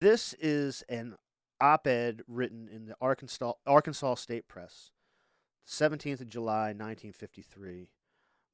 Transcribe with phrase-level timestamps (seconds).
[0.00, 1.16] This is an
[1.60, 4.92] op ed written in the Arkansas, Arkansas State Press,
[5.68, 7.90] 17th of July, 1953,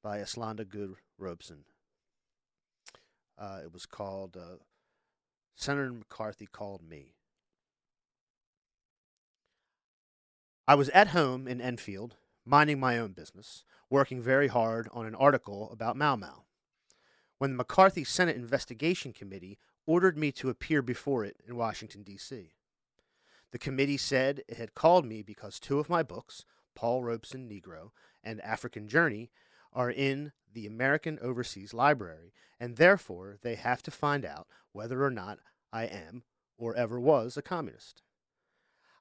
[0.03, 1.65] by Eslanda Goode Robeson.
[3.39, 4.57] Uh, it was called uh,
[5.55, 7.15] Senator McCarthy Called Me.
[10.67, 15.15] I was at home in Enfield, minding my own business, working very hard on an
[15.15, 16.47] article about Mau Mau,
[17.39, 22.53] when the McCarthy Senate Investigation Committee ordered me to appear before it in Washington, D.C.
[23.53, 27.91] The committee said it had called me because two of my books, Paul Robeson Negro
[28.23, 29.31] and African Journey,
[29.73, 35.11] are in the American Overseas Library, and therefore they have to find out whether or
[35.11, 35.39] not
[35.73, 36.25] I am
[36.59, 38.03] or ever was a communist.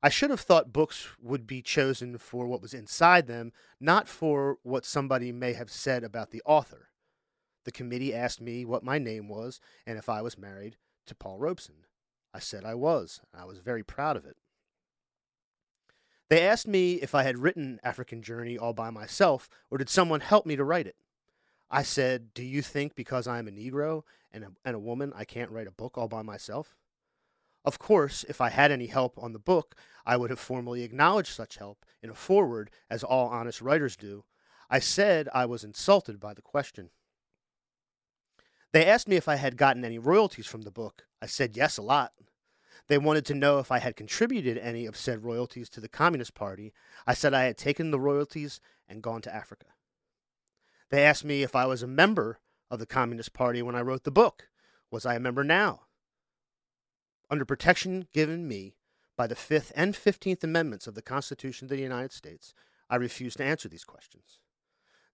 [0.03, 4.59] I should have thought books would be chosen for what was inside them, not for
[4.61, 6.89] what somebody may have said about the author.
[7.65, 11.39] The committee asked me what my name was and if I was married to Paul
[11.39, 11.85] Robeson.
[12.33, 14.37] I said I was, and I was very proud of it.
[16.29, 20.21] They asked me if I had written African Journey all by myself, or did someone
[20.21, 20.95] help me to write it?
[21.69, 25.13] I said, Do you think because I am a Negro and a, and a woman,
[25.15, 26.75] I can't write a book all by myself?
[27.63, 31.33] Of course, if I had any help on the book, I would have formally acknowledged
[31.33, 34.23] such help in a foreword, as all honest writers do.
[34.69, 36.89] I said I was insulted by the question.
[38.75, 41.05] They asked me if I had gotten any royalties from the book.
[41.21, 42.11] I said yes, a lot.
[42.89, 46.33] They wanted to know if I had contributed any of said royalties to the Communist
[46.33, 46.73] Party.
[47.07, 48.59] I said I had taken the royalties
[48.89, 49.67] and gone to Africa.
[50.89, 54.03] They asked me if I was a member of the Communist Party when I wrote
[54.03, 54.49] the book.
[54.91, 55.83] Was I a member now?
[57.31, 58.75] Under protection given me
[59.15, 62.53] by the Fifth and Fifteenth Amendments of the Constitution of the United States,
[62.89, 64.39] I refused to answer these questions.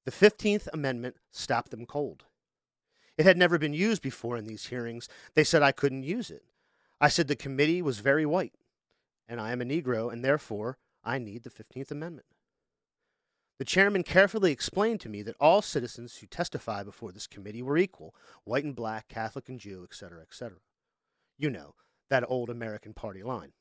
[0.04, 2.26] The Fifteenth Amendment stopped them cold.
[3.18, 5.08] It had never been used before in these hearings.
[5.36, 6.44] They said I couldn't use it.
[7.00, 8.54] I said the committee was very white,
[9.28, 12.28] and I am a Negro, and therefore I need the 15th Amendment.
[13.58, 17.78] The chairman carefully explained to me that all citizens who testify before this committee were
[17.78, 20.58] equal white and black, Catholic and Jew, etc., etc.
[21.38, 21.76] You know,
[22.10, 23.52] that old American Party line.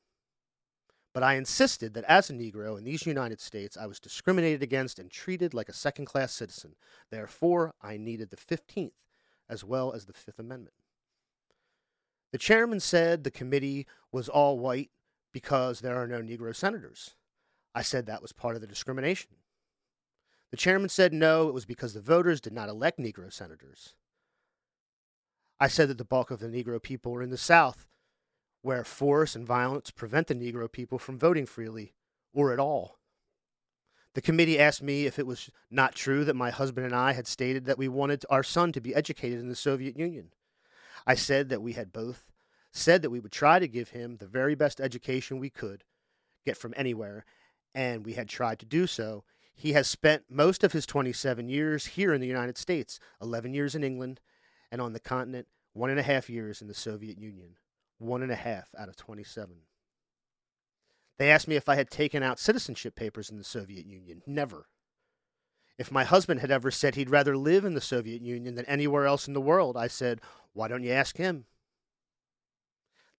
[1.13, 4.97] But I insisted that as a Negro in these United States, I was discriminated against
[4.97, 6.75] and treated like a second class citizen.
[7.09, 8.93] Therefore, I needed the 15th
[9.51, 10.73] as well as the Fifth Amendment.
[12.31, 14.89] The chairman said the committee was all white
[15.33, 17.15] because there are no Negro senators.
[17.75, 19.31] I said that was part of the discrimination.
[20.51, 23.93] The chairman said no, it was because the voters did not elect Negro senators.
[25.59, 27.85] I said that the bulk of the Negro people were in the South
[28.61, 31.93] where force and violence prevent the Negro people from voting freely
[32.33, 33.00] or at all.
[34.13, 37.27] The committee asked me if it was not true that my husband and I had
[37.27, 40.31] stated that we wanted our son to be educated in the Soviet Union.
[41.07, 42.25] I said that we had both
[42.73, 45.83] said that we would try to give him the very best education we could
[46.45, 47.25] get from anywhere,
[47.73, 49.23] and we had tried to do so.
[49.53, 53.75] He has spent most of his 27 years here in the United States, 11 years
[53.75, 54.19] in England,
[54.71, 57.57] and on the continent, one and a half years in the Soviet Union
[58.01, 59.55] one and a half out of 27.
[61.17, 64.21] They asked me if I had taken out citizenship papers in the Soviet Union.
[64.25, 64.67] Never.
[65.77, 69.05] If my husband had ever said he'd rather live in the Soviet Union than anywhere
[69.05, 70.21] else in the world, I said,
[70.53, 71.45] Why don't you ask him?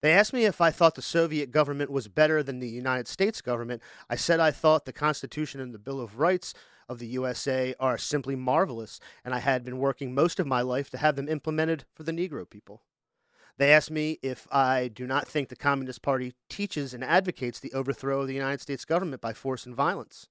[0.01, 3.41] They asked me if I thought the Soviet government was better than the United States
[3.41, 3.81] government.
[4.09, 6.53] I said I thought the Constitution and the Bill of Rights
[6.89, 10.89] of the USA are simply marvelous, and I had been working most of my life
[10.89, 12.81] to have them implemented for the Negro people.
[13.57, 17.73] They asked me if I do not think the Communist Party teaches and advocates the
[17.73, 20.27] overthrow of the United States government by force and violence.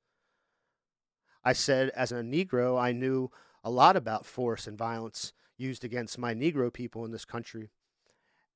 [1.45, 3.31] I said, as a Negro, I knew
[3.65, 7.71] a lot about force and violence used against my Negro people in this country,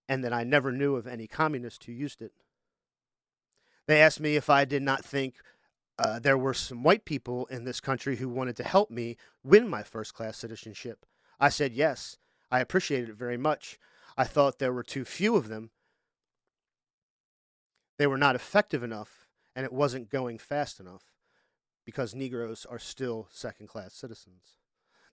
[0.08, 2.32] and that I never knew of any communist who used it.
[3.86, 5.36] They asked me if I did not think
[5.98, 9.68] uh, there were some white people in this country who wanted to help me win
[9.68, 11.06] my first class citizenship.
[11.38, 12.18] I said yes,
[12.50, 13.78] I appreciated it very much.
[14.16, 15.70] I thought there were too few of them.
[17.98, 21.04] They were not effective enough, and it wasn't going fast enough
[21.84, 24.58] because Negroes are still second class citizens.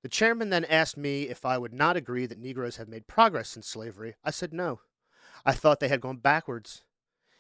[0.02, 3.50] The chairman then asked me if I would not agree that Negroes have made progress
[3.50, 4.16] since slavery.
[4.24, 4.82] I said no.
[5.46, 6.84] I thought they had gone backwards.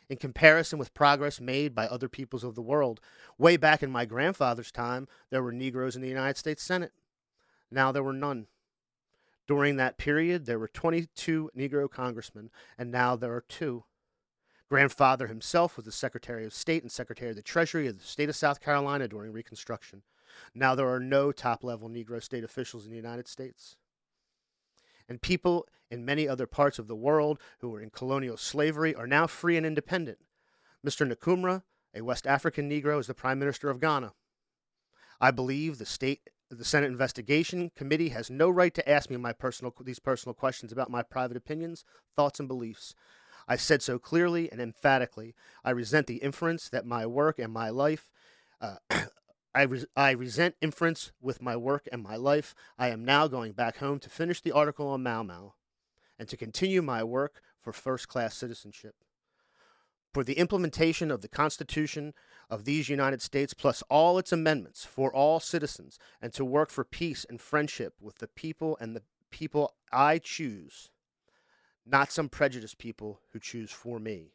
[0.09, 2.99] In comparison with progress made by other peoples of the world,
[3.37, 6.91] way back in my grandfather's time, there were Negroes in the United States Senate.
[7.71, 8.47] Now there were none.
[9.47, 13.83] During that period, there were 22 Negro congressmen, and now there are two.
[14.69, 18.29] Grandfather himself was the Secretary of State and Secretary of the Treasury of the state
[18.29, 20.03] of South Carolina during Reconstruction.
[20.55, 23.75] Now there are no top level Negro state officials in the United States.
[25.07, 29.05] And people in many other parts of the world who were in colonial slavery are
[29.05, 30.17] now free and independent.
[30.85, 31.07] Mr.
[31.07, 31.61] Nkrumah,
[31.93, 34.13] a West African Negro, is the Prime Minister of Ghana.
[35.21, 39.33] I believe the state the Senate Investigation Committee has no right to ask me my
[39.33, 41.85] personal these personal questions about my private opinions,
[42.15, 42.95] thoughts, and beliefs.
[43.47, 45.35] I said so clearly and emphatically.
[45.63, 48.09] I resent the inference that my work and my life.
[48.61, 48.75] Uh,
[49.55, 52.55] I, res- I resent inference with my work and my life.
[52.77, 55.53] I am now going back home to finish the article on Mau Mau
[56.17, 58.95] and to continue my work for first class citizenship.
[60.13, 62.13] For the implementation of the Constitution
[62.49, 66.83] of these United States, plus all its amendments for all citizens, and to work for
[66.83, 70.89] peace and friendship with the people and the people I choose
[71.85, 74.31] not some prejudiced people who choose for me.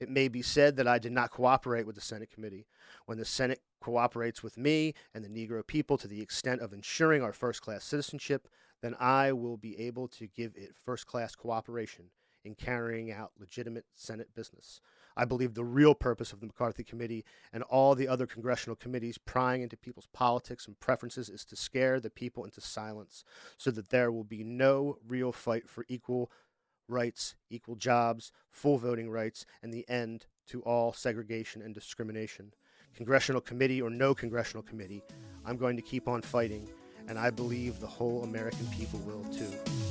[0.00, 2.66] It may be said that I did not cooperate with the Senate committee.
[3.06, 7.22] When the Senate cooperates with me and the Negro people to the extent of ensuring
[7.22, 8.48] our first class citizenship,
[8.82, 12.06] then I will be able to give it first class cooperation
[12.44, 14.80] in carrying out legitimate Senate business.
[15.16, 19.18] I believe the real purpose of the McCarthy Committee and all the other congressional committees
[19.18, 23.24] prying into people's politics and preferences is to scare the people into silence
[23.56, 26.30] so that there will be no real fight for equal
[26.88, 32.52] rights, equal jobs, full voting rights, and the end to all segregation and discrimination.
[32.94, 35.02] Congressional committee or no congressional committee,
[35.44, 36.68] I'm going to keep on fighting,
[37.08, 39.83] and I believe the whole American people will too.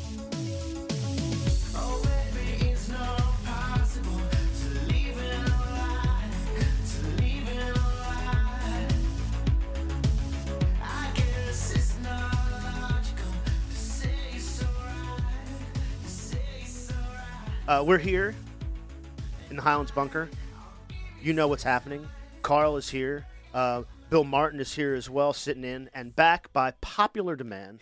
[17.66, 18.36] Uh, we're here
[19.50, 20.30] in the Highlands Bunker.
[21.22, 22.06] You know what's happening.
[22.42, 23.26] Carl is here.
[23.54, 27.82] Uh, Bill Martin is here as well, sitting in, and back by popular demand,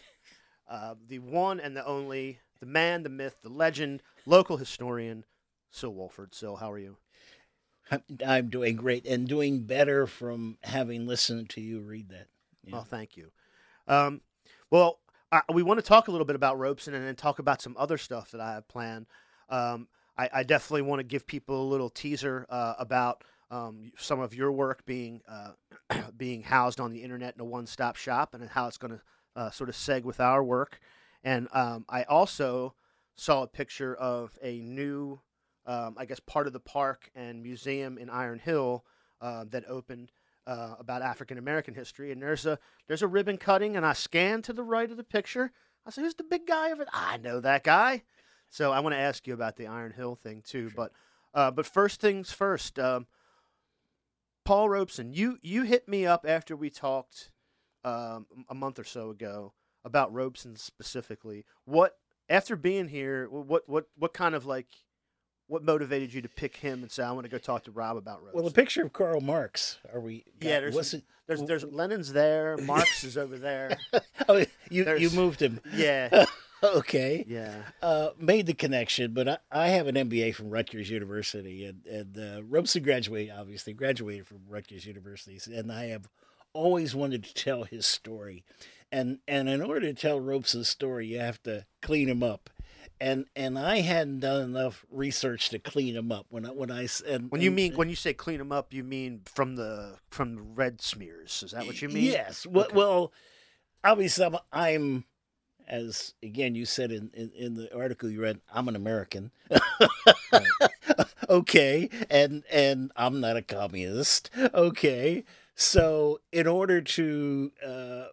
[0.69, 5.25] uh, the one and the only, the man, the myth, the legend, local historian,
[5.73, 6.35] Sil Wolford.
[6.37, 6.97] Sil, how are you?
[8.25, 12.27] I'm doing great and doing better from having listened to you read that.
[12.63, 12.77] Yeah.
[12.77, 13.31] Oh, thank you.
[13.87, 14.21] Um,
[14.69, 14.99] well,
[15.31, 17.75] I, we want to talk a little bit about Robeson and then talk about some
[17.79, 19.07] other stuff that I have planned.
[19.51, 19.87] Um,
[20.17, 24.33] I, I, definitely want to give people a little teaser uh, about um, some of
[24.33, 25.51] your work being uh,
[26.17, 29.01] being housed on the internet in a one-stop shop, and how it's going to
[29.35, 30.79] uh, sort of seg with our work.
[31.23, 32.73] And um, I also
[33.15, 35.19] saw a picture of a new,
[35.65, 38.85] um, I guess, part of the park and museum in Iron Hill
[39.21, 40.11] uh, that opened.
[40.47, 42.57] Uh, about African American history, and there's a
[42.87, 45.51] there's a ribbon cutting, and I scanned to the right of the picture.
[45.85, 48.01] I said, "Who's the big guy over there?" I know that guy.
[48.51, 50.69] So I want to ask you about the Iron Hill thing too.
[50.69, 50.75] Sure.
[50.75, 50.91] But
[51.33, 53.07] uh, but first things first, um,
[54.43, 57.31] Paul Robeson, you you hit me up after we talked
[57.85, 59.53] um, a month or so ago
[59.85, 61.45] about Robeson specifically.
[61.63, 61.95] What
[62.29, 64.67] after being here, what what what kind of like
[65.47, 67.95] what motivated you to pick him and say I want to go talk to Rob
[67.95, 68.35] about Robeson?
[68.35, 69.79] Well, the picture of Karl Marx.
[69.93, 70.25] Are we?
[70.41, 73.77] Got, yeah, there's it, there's there's Lenin's there, Marx is over there.
[74.27, 75.61] oh, you there's, you moved him.
[75.73, 76.25] Yeah.
[76.75, 77.25] okay.
[77.27, 77.55] Yeah.
[77.81, 82.17] Uh, made the connection, but I, I, have an MBA from Rutgers University, and, and
[82.17, 86.07] uh, Robeson graduated, obviously, graduated from Rutgers University, and I have
[86.53, 88.43] always wanted to tell his story.
[88.91, 92.49] And, and in order to tell Robeson's story, you have to clean him up.
[92.99, 96.87] And and I hadn't done enough research to clean him up when I when I
[97.07, 99.97] and when you and, mean when you say clean him up, you mean from the
[100.11, 101.41] from the red smears.
[101.41, 102.03] Is that what you mean?
[102.03, 102.45] Yes.
[102.45, 102.75] Well, okay.
[102.75, 103.11] well
[103.83, 105.05] obviously I'm, I'm
[105.67, 109.31] as again you said in, in, in the article you read, I'm an American.
[111.29, 114.29] okay, and and I'm not a communist.
[114.53, 115.23] Okay,
[115.55, 118.05] so in order to uh,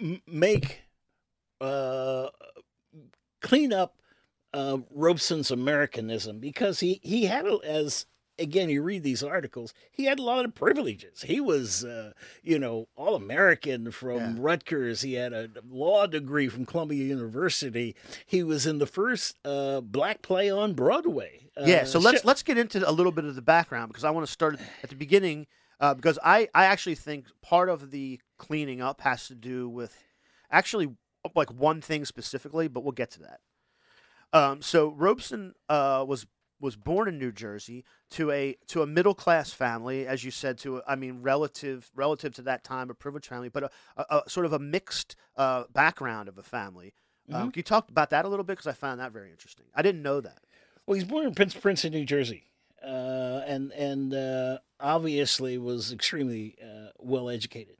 [0.00, 0.82] m- make
[1.60, 2.28] uh,
[3.40, 3.96] clean up
[4.52, 8.06] uh, Robeson's Americanism because he he had as
[8.38, 11.22] again, you read these articles, he had a lot of privileges.
[11.22, 12.12] He was, uh,
[12.42, 14.34] you know, all American from yeah.
[14.38, 15.02] Rutgers.
[15.02, 17.94] He had a law degree from Columbia University.
[18.26, 21.48] He was in the first uh, black play on Broadway.
[21.56, 24.10] Uh, yeah, so let's let's get into a little bit of the background because I
[24.10, 25.46] want to start at the beginning
[25.78, 29.96] uh, because I I actually think part of the cleaning up has to do with
[30.50, 30.96] actually
[31.34, 33.40] like one thing specifically, but we'll get to that.
[34.32, 36.26] Um, so Robeson uh, was
[36.60, 40.58] was born in New Jersey to a to a middle class family, as you said,
[40.58, 44.22] to a, I mean relative relative to that time a privileged family, but a, a,
[44.26, 46.94] a sort of a mixed uh, background of a family.
[47.28, 47.42] Um, mm-hmm.
[47.42, 49.66] Um, can you talk about that a little bit because I found that very interesting.
[49.74, 50.40] I didn't know that.
[50.86, 52.44] Well, he's born in Prince Princeton, New Jersey,
[52.82, 57.76] uh, and and uh, obviously was extremely uh, well educated.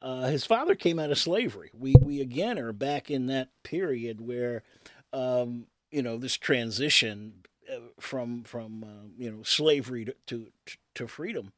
[0.00, 1.70] Uh, his father came out of slavery.
[1.74, 4.62] We we again are back in that period where,
[5.12, 7.55] um, you know, this transition uh,
[8.00, 10.46] from from uh, you know slavery to to,
[10.94, 11.52] to freedom.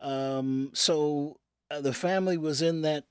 [0.00, 1.38] Um, so
[1.70, 3.04] uh, the family was in that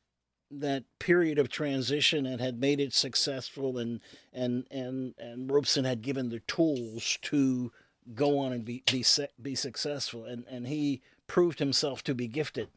[0.51, 3.99] that period of transition and had made it successful, and
[4.33, 7.71] and and and Robeson had given the tools to
[8.13, 9.05] go on and be be
[9.41, 12.69] be successful, and and he proved himself to be gifted,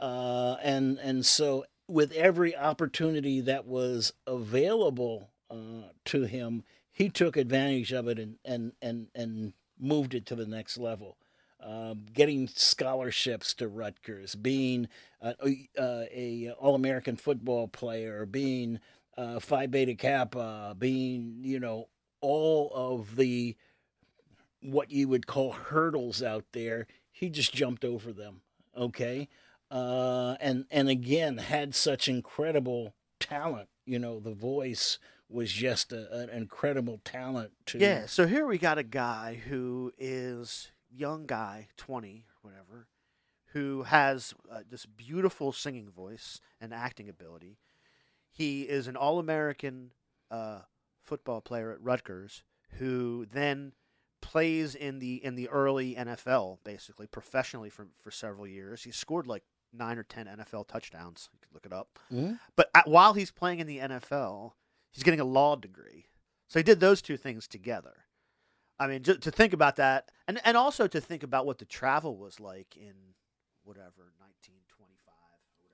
[0.00, 6.62] uh, and and so with every opportunity that was available uh, to him,
[6.94, 11.18] he took advantage of it and and and and moved it to the next level.
[11.62, 14.88] Uh, getting scholarships to Rutgers, being
[15.20, 15.32] uh,
[15.78, 18.80] uh, a All American football player, being
[19.16, 21.88] uh, Phi Beta Kappa, being you know
[22.20, 23.56] all of the
[24.60, 26.86] what you would call hurdles out there.
[27.10, 28.40] He just jumped over them.
[28.76, 29.28] Okay,
[29.70, 33.68] uh, and and again had such incredible talent.
[33.84, 37.52] You know, the voice was just a, an incredible talent.
[37.66, 38.06] To yeah.
[38.06, 42.88] So here we got a guy who is young guy, 20 or whatever,
[43.52, 47.58] who has uh, this beautiful singing voice and acting ability.
[48.30, 49.92] He is an All American
[50.30, 50.60] uh,
[51.02, 52.42] football player at Rutgers
[52.78, 53.72] who then
[54.20, 58.82] plays in the in the early NFL basically professionally for for several years.
[58.82, 61.28] He scored like nine or ten NFL touchdowns.
[61.32, 61.98] You could look it up.
[62.12, 62.34] Mm-hmm.
[62.56, 64.52] But at, while he's playing in the NFL,
[64.94, 66.06] he's getting a law degree.
[66.48, 68.04] So he did those two things together.
[68.78, 71.64] I mean, just to think about that, and and also to think about what the
[71.64, 72.94] travel was like in
[73.62, 75.14] whatever 1925,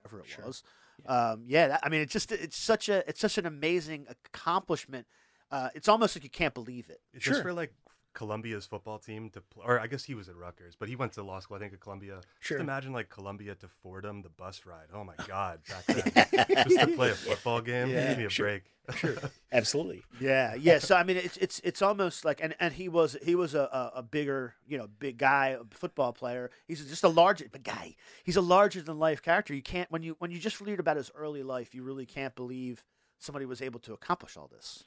[0.02, 0.44] whatever it Sure.
[0.46, 0.62] was.
[1.04, 1.30] Yeah.
[1.32, 5.06] Um, yeah, that, I mean, it's just it's such a it's such an amazing accomplishment.
[5.50, 7.00] Uh, it's almost like you can't believe it.
[7.14, 7.42] Just Sure.
[7.42, 7.72] for like
[8.12, 11.12] Columbia's football team to, pl- or I guess he was at Rutgers, but he went
[11.12, 11.56] to law school.
[11.56, 12.20] I think at Columbia.
[12.40, 12.58] Sure.
[12.58, 14.86] Just imagine like Columbia to Fordham, the bus ride.
[14.92, 16.46] Oh my God, back then.
[16.68, 17.88] just to play a football game.
[17.90, 18.46] Yeah, Give me a sure.
[18.46, 18.62] break.
[18.96, 19.14] Sure.
[19.52, 20.02] Absolutely.
[20.20, 20.80] Yeah, yeah.
[20.80, 23.60] So I mean, it's it's it's almost like, and, and he was he was a,
[23.94, 26.50] a, a bigger you know big guy, a football player.
[26.66, 27.94] He's just a larger big guy.
[28.24, 29.54] He's a larger than life character.
[29.54, 32.34] You can't when you when you just read about his early life, you really can't
[32.34, 32.82] believe
[33.18, 34.84] somebody was able to accomplish all this.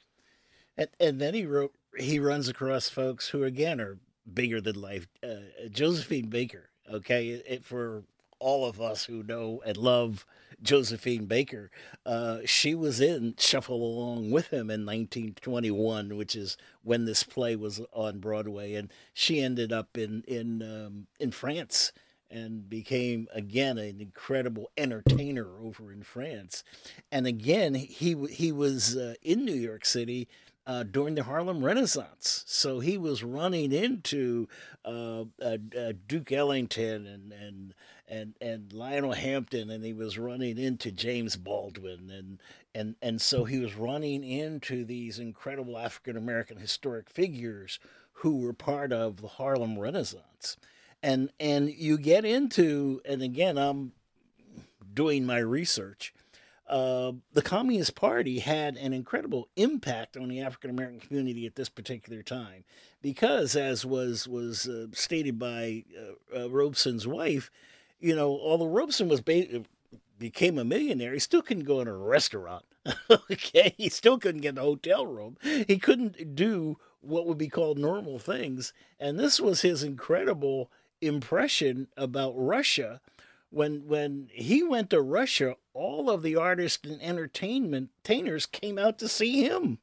[0.76, 3.98] And, and then he wrote he runs across folks who again are
[4.32, 5.06] bigger than life.
[5.22, 8.04] Uh, Josephine Baker, okay, it, for
[8.38, 10.26] all of us who know and love
[10.62, 11.70] Josephine Baker,
[12.06, 17.56] uh, she was in Shuffle Along with him in 1921, which is when this play
[17.56, 21.92] was on Broadway, and she ended up in in um, in France
[22.30, 26.64] and became again an incredible entertainer over in France.
[27.12, 30.28] And again, he he was uh, in New York City
[30.66, 32.44] uh, during the Harlem Renaissance.
[32.46, 34.48] So he was running into
[34.84, 37.74] uh, uh, uh, Duke Ellington and and
[38.08, 42.38] and and Lionel Hampton, and he was running into James Baldwin, and
[42.74, 47.78] and and so he was running into these incredible African American historic figures
[48.18, 50.56] who were part of the Harlem Renaissance.
[51.02, 53.92] And and you get into, and again, I'm
[54.94, 56.14] doing my research
[56.68, 61.68] uh, the Communist Party had an incredible impact on the African American community at this
[61.68, 62.64] particular time,
[63.02, 67.50] because as was was uh, stated by uh, uh, Robeson's wife,
[68.00, 69.64] you know, although Robeson was ba-
[70.18, 72.64] became a millionaire, he still couldn't go in a restaurant.
[73.10, 75.36] okay, he still couldn't get a hotel room.
[75.42, 80.70] He couldn't do what would be called normal things, and this was his incredible
[81.02, 83.00] impression about Russia
[83.50, 89.08] when when he went to Russia, all of the artists and entertainers came out to
[89.08, 89.78] see him.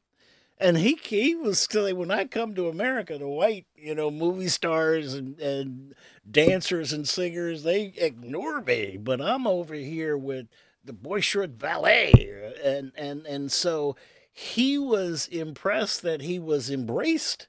[0.57, 4.48] And he he was still when I come to America, the white, you know, movie
[4.48, 5.95] stars and, and
[6.29, 8.98] dancers and singers, they ignore me.
[8.98, 10.48] But I'm over here with
[10.86, 12.13] the Bolshevik ballet.
[12.63, 13.95] And and and so
[14.31, 17.48] he was impressed that he was embraced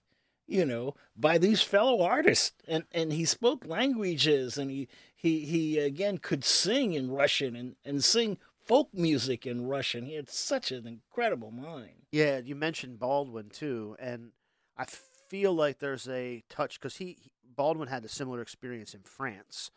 [0.53, 2.53] you know, by these fellow artists.
[2.69, 4.89] And and he spoke languages and he
[5.23, 10.05] he he again could sing in Russian and, and sing folk music in Russian.
[10.05, 12.07] He had such an incredible mind.
[12.11, 14.33] Yeah, you mentioned Baldwin too, and
[14.77, 19.03] I feel like there's a touch because he, he Baldwin had a similar experience in
[19.03, 19.71] France.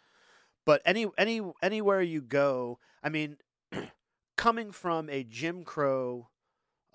[0.66, 3.38] But any any anywhere you go, I mean,
[4.38, 6.30] coming from a Jim Crow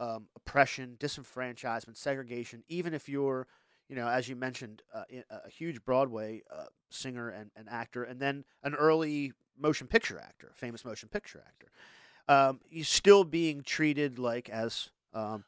[0.00, 3.47] um, oppression, disenfranchisement, segregation, even if you're,
[3.90, 8.20] you know, as you mentioned, uh, a huge Broadway uh, singer and, and actor, and
[8.20, 11.66] then an early motion picture actor, famous motion picture actor,
[12.28, 15.42] um, he's still being treated like as um,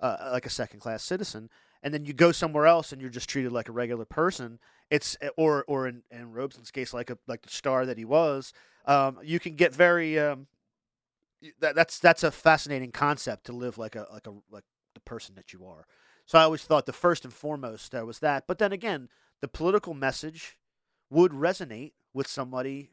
[0.00, 1.48] uh, like a second class citizen,
[1.84, 4.58] and then you go somewhere else and you're just treated like a regular person.
[4.90, 8.52] It's or or in, in Robeson's case, like a like the star that he was.
[8.86, 10.48] Um, you can get very um,
[11.60, 15.36] that that's that's a fascinating concept to live like a like a like the person
[15.36, 15.86] that you are.
[16.26, 18.46] So I always thought the first and foremost there was that.
[18.46, 19.08] But then again,
[19.40, 20.56] the political message
[21.10, 22.90] would resonate with somebody,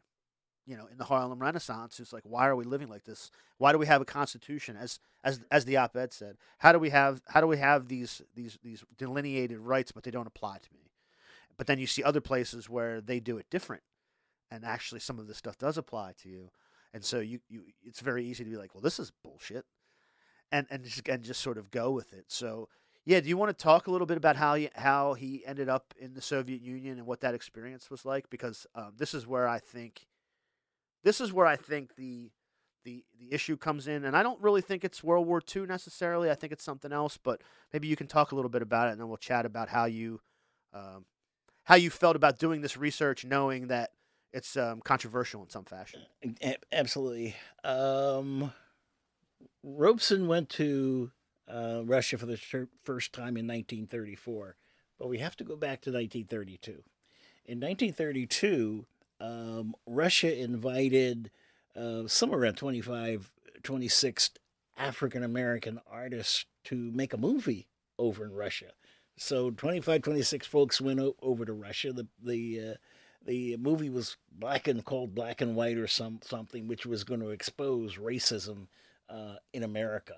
[0.65, 3.31] you know, in the Harlem Renaissance who's like, why are we living like this?
[3.57, 4.75] Why do we have a constitution?
[4.75, 8.21] As as as the op-ed said, how do we have how do we have these
[8.35, 10.91] these these delineated rights, but they don't apply to me?
[11.57, 13.83] But then you see other places where they do it different,
[14.49, 16.49] and actually some of this stuff does apply to you,
[16.93, 19.65] and so you you it's very easy to be like, well, this is bullshit,
[20.51, 22.25] and and just and just sort of go with it.
[22.29, 22.67] So
[23.05, 25.69] yeah, do you want to talk a little bit about how he, how he ended
[25.69, 28.29] up in the Soviet Union and what that experience was like?
[28.29, 30.07] Because um, this is where I think
[31.03, 32.31] this is where I think the
[32.83, 36.29] the the issue comes in, and I don't really think it's World War II necessarily.
[36.29, 37.41] I think it's something else, but
[37.73, 39.85] maybe you can talk a little bit about it, and then we'll chat about how
[39.85, 40.21] you
[40.73, 41.05] um,
[41.63, 43.91] how you felt about doing this research, knowing that
[44.33, 46.01] it's um, controversial in some fashion.
[46.71, 47.35] Absolutely.
[47.63, 48.53] Um,
[49.63, 51.11] Robeson went to
[51.51, 54.55] uh, Russia for the fir- first time in 1934,
[54.97, 56.83] but we have to go back to 1932.
[57.45, 58.85] In 1932,
[59.19, 61.31] um, Russia invited
[61.75, 63.31] uh, somewhere around 25,
[63.63, 64.31] 26
[64.77, 67.67] African American artists to make a movie
[67.97, 68.71] over in Russia.
[69.17, 71.93] So 25, 26 folks went o- over to Russia.
[71.93, 72.73] The the uh,
[73.23, 77.19] the movie was black and called Black and White or some something, which was going
[77.19, 78.67] to expose racism
[79.09, 80.15] uh, in America.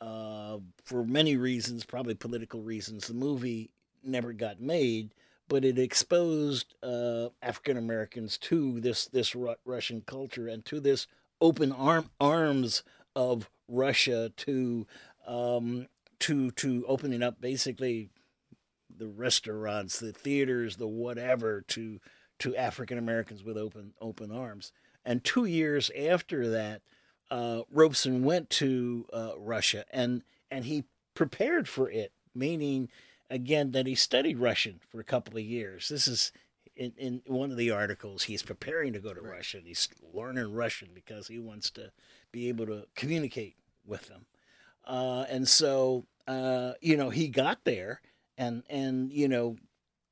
[0.00, 3.70] Uh, for many reasons, probably political reasons, the movie
[4.04, 5.14] never got made,
[5.48, 11.06] but it exposed uh, African Americans to this this Ru- Russian culture and to this
[11.40, 12.82] open arm arms
[13.14, 14.86] of Russia to
[15.26, 15.86] um,
[16.20, 18.10] to to opening up basically
[18.98, 22.00] the restaurants, the theaters, the whatever to
[22.38, 24.72] to African Americans with open open arms.
[25.04, 26.82] And two years after that,
[27.30, 32.88] uh, Robeson went to uh, Russia and and he prepared for it, meaning
[33.30, 35.88] again that he studied Russian for a couple of years.
[35.88, 36.32] This is
[36.76, 38.24] in, in one of the articles.
[38.24, 39.36] He's preparing to go to Right.
[39.38, 39.58] Russia.
[39.64, 41.90] He's learning Russian because he wants to
[42.32, 44.26] be able to communicate with them.
[44.84, 48.00] Uh, and so uh, you know he got there
[48.38, 49.56] and and you know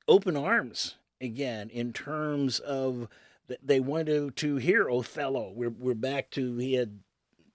[0.07, 3.07] open arms again in terms of
[3.47, 5.51] th- they wanted to hear Othello.
[5.55, 6.99] We're we're back to he had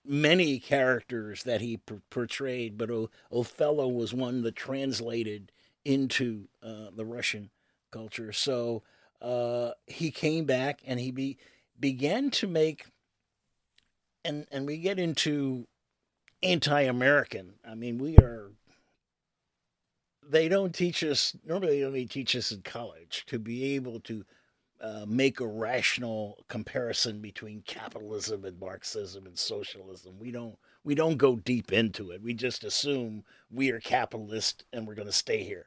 [0.05, 1.79] many characters that he
[2.11, 5.53] portrayed, but o- Othello was one that translated
[5.85, 7.51] into uh, the Russian
[7.91, 8.33] culture.
[8.33, 8.83] So
[9.21, 11.39] uh, he came back and he be,
[11.79, 12.87] began to make,
[14.25, 15.67] and and we get into
[16.43, 17.55] anti-American.
[17.67, 18.51] I mean, we are.
[20.23, 21.81] They don't teach us normally.
[21.81, 24.25] They only teach us in college to be able to
[24.81, 30.19] uh, make a rational comparison between capitalism and Marxism and socialism.
[30.19, 32.23] We don't we don't go deep into it.
[32.23, 35.67] We just assume we are capitalist and we're going to stay here,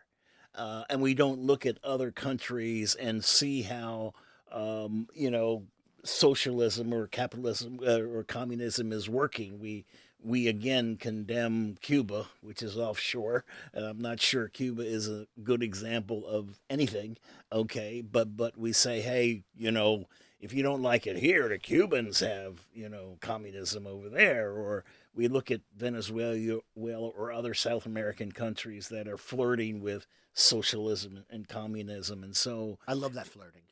[0.56, 4.13] uh, and we don't look at other countries and see how
[4.52, 5.63] um, you know
[6.04, 9.60] socialism or capitalism uh, or communism is working.
[9.60, 9.86] We
[10.24, 15.62] we again condemn Cuba, which is offshore, and I'm not sure Cuba is a good
[15.62, 17.18] example of anything
[17.54, 18.02] okay?
[18.02, 20.06] But but we say hey you know
[20.40, 24.52] if you don't like it here the cubans have you know communism over there.
[24.52, 24.84] Or
[25.16, 31.48] we look at venezuela or other south american countries that are flirting with socialism and
[31.48, 32.24] communism.
[32.24, 33.62] And so I love that flirting.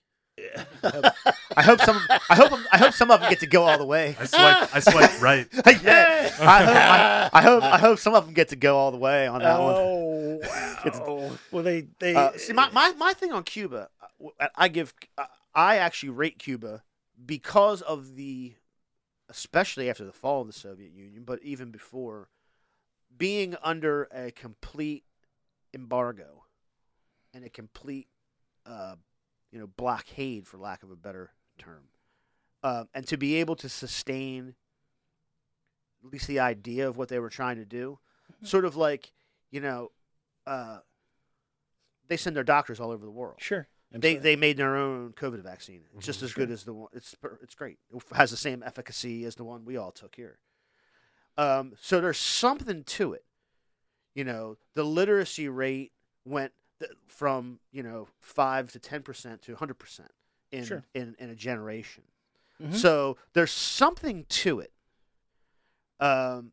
[1.55, 1.99] I hope some.
[2.29, 2.51] I hope.
[2.71, 4.15] I hope some of them get to go all the way.
[4.19, 5.47] I swipe, I swipe right.
[5.83, 6.31] yeah.
[6.39, 6.75] I hope.
[6.75, 7.63] I, I hope.
[7.63, 9.75] I hope some of them get to go all the way on that one.
[9.77, 10.39] oh
[10.85, 13.89] It's- wow well they they Uh, see, my, my, my thing on Cuba,
[14.55, 16.83] I give, uh, I actually rate Cuba
[17.23, 18.53] because of the,
[19.29, 22.29] especially after the fall of the Soviet Union, but even before,
[23.15, 25.03] being under a complete
[25.73, 26.45] embargo
[27.33, 28.07] and a complete,
[28.65, 28.95] uh,
[29.51, 31.83] you know, blockade, for lack of a better term,
[32.63, 34.55] uh, and to be able to sustain
[36.03, 37.99] at least the idea of what they were trying to do,
[38.43, 39.11] sort of like,
[39.51, 39.91] you know,
[40.47, 40.79] uh,
[42.07, 43.35] they send their doctors all over the world.
[43.39, 45.83] sure They they made their own COVID vaccine.
[45.95, 46.23] It's just Mhm.
[46.23, 46.89] as good as the one.
[46.93, 47.77] It's it's great.
[47.93, 50.39] It has the same efficacy as the one we all took here.
[51.37, 53.25] Um, so there's something to it.
[54.15, 55.91] You know, the literacy rate
[56.25, 60.11] went th- from you know five to ten percent to hundred percent
[60.51, 60.83] in, Sure.
[60.93, 62.03] in in a generation.
[62.61, 62.75] Mhm.
[62.75, 64.71] So there's something to it.
[65.99, 66.51] Um,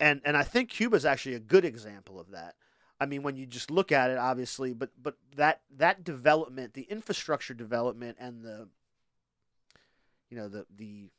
[0.00, 2.54] and and I think Cuba's actually a good example of that.
[3.00, 6.82] I mean, when you just look at it, obviously, but but that that development, the
[6.82, 8.68] infrastructure development, and the
[10.30, 11.10] you know the the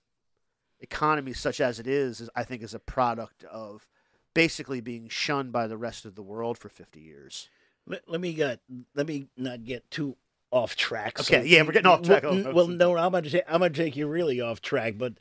[0.79, 3.87] economy such as it is, is I think is a product of
[4.33, 7.49] basically being shunned by the rest of the world for 50 years.
[7.87, 8.59] Let, let me get
[8.95, 10.15] let me not get too
[10.51, 11.19] off track.
[11.19, 12.23] Okay, yeah, we're getting off track.
[12.23, 14.95] Well, Oh, well, oh, no, I'm gonna ta- I'm gonna take you really off track,
[14.97, 15.13] but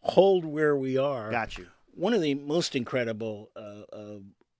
[0.00, 1.30] hold where we are.
[1.30, 1.66] Got you.
[1.94, 4.18] One of the most incredible uh, uh,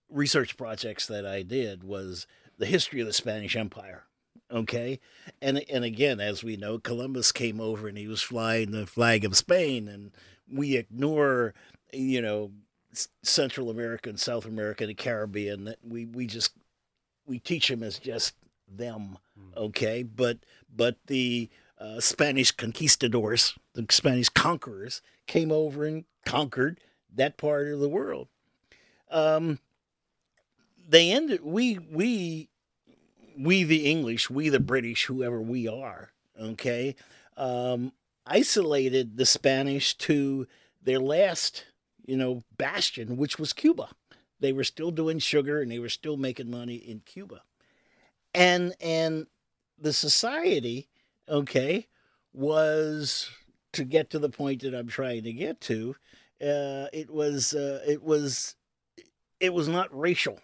[0.08, 2.26] research projects that I did was
[2.58, 4.04] the history of the Spanish Empire.
[4.52, 4.98] Okay,
[5.40, 9.24] and and again, as we know, Columbus came over and he was flying the flag
[9.24, 10.10] of Spain, and
[10.52, 11.54] we ignore,
[11.92, 12.50] you know,
[13.22, 15.64] Central America and South America, the Caribbean.
[15.64, 16.52] That we we just
[17.30, 18.34] we teach them as just
[18.68, 19.16] them.
[19.56, 20.38] Okay, but
[20.74, 26.80] but the uh, Spanish conquistadors, the Spanish conquerors, came over and conquered
[27.14, 28.28] that part of the world.
[29.10, 29.60] Um,
[30.88, 31.40] they ended.
[31.44, 32.48] We we
[33.38, 36.10] we the English, we the British, whoever we are.
[36.38, 36.96] Okay,
[37.36, 37.92] um,
[38.26, 40.48] isolated the Spanish to
[40.82, 41.64] their last,
[42.04, 43.88] you know, bastion, which was Cuba.
[44.40, 47.42] They were still doing sugar and they were still making money in Cuba,
[48.34, 49.26] and and
[49.78, 50.88] the society,
[51.28, 51.86] okay,
[52.32, 53.30] was
[53.72, 55.94] to get to the point that I'm trying to get to.
[56.40, 58.56] Uh, it was uh, it was
[59.40, 60.40] it was not racial.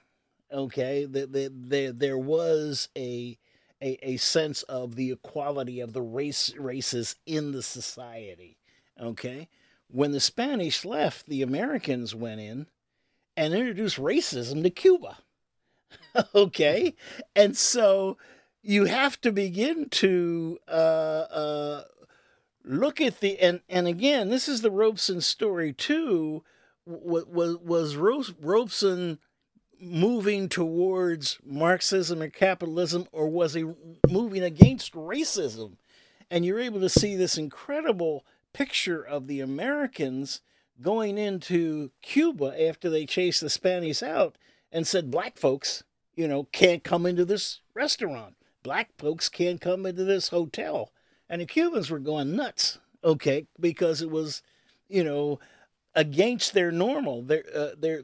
[0.52, 3.36] Okay, the, the, the, there was a,
[3.82, 8.56] a a sense of the equality of the race races in the society.
[9.00, 9.48] Okay,
[9.88, 12.66] when the Spanish left, the Americans went in
[13.36, 15.18] and introduce racism to Cuba.
[16.34, 16.94] okay,
[17.34, 18.16] and so
[18.62, 21.82] you have to begin to uh, uh,
[22.64, 26.42] look at the and and again, this is the Robeson story too.
[26.84, 29.18] Was was was Ro- Robeson
[29.80, 33.64] moving towards Marxism or capitalism, or was he
[34.08, 35.76] moving against racism?
[36.30, 40.40] And you're able to see this incredible picture of the Americans
[40.80, 44.36] going into Cuba after they chased the Spanish out
[44.72, 45.84] and said, Black folks,
[46.14, 48.34] you know, can't come into this restaurant.
[48.62, 50.92] Black folks can't come into this hotel.
[51.28, 54.42] And the Cubans were going nuts, okay, because it was,
[54.88, 55.38] you know,
[55.94, 57.22] against their normal.
[57.22, 58.02] Their, uh, their,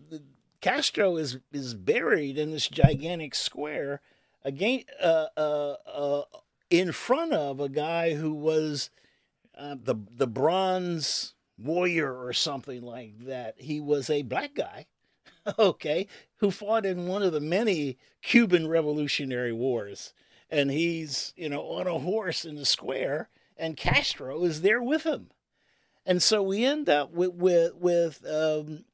[0.60, 4.00] Castro is is buried in this gigantic square,
[4.44, 6.22] again, uh, uh, uh,
[6.70, 8.88] in front of a guy who was
[9.58, 13.54] uh, the the bronze warrior or something like that.
[13.58, 14.86] He was a black guy,
[15.58, 20.12] okay, who fought in one of the many Cuban Revolutionary Wars,
[20.50, 25.04] and he's you know on a horse in the square, and Castro is there with
[25.04, 25.30] him,
[26.04, 28.84] and so we end up with with with um,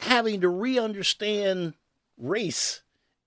[0.00, 1.74] having to re-understand
[2.16, 2.82] race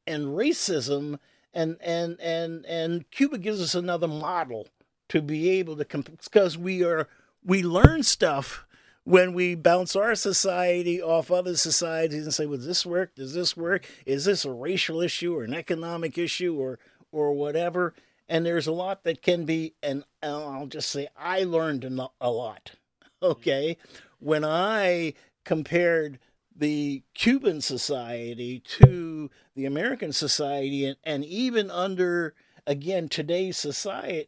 [0.05, 1.19] and racism
[1.53, 4.67] and and and and Cuba gives us another model
[5.09, 7.07] to be able to because we are
[7.43, 8.66] we learn stuff
[9.07, 13.15] when we bounce our society off other societies and say, well, does this work?
[13.15, 13.85] Does this work?
[14.05, 16.77] Is this a racial issue or an economic issue or
[17.09, 17.93] or whatever?
[18.27, 21.85] And there's a lot that can be, and I'll just say I learned
[22.19, 22.71] a lot.
[23.19, 23.31] Mm-hmm.
[23.31, 23.77] Okay,
[24.19, 26.19] when I compared
[26.55, 32.35] the Cuban society to the American society, and, and even under
[32.67, 34.27] again today's society,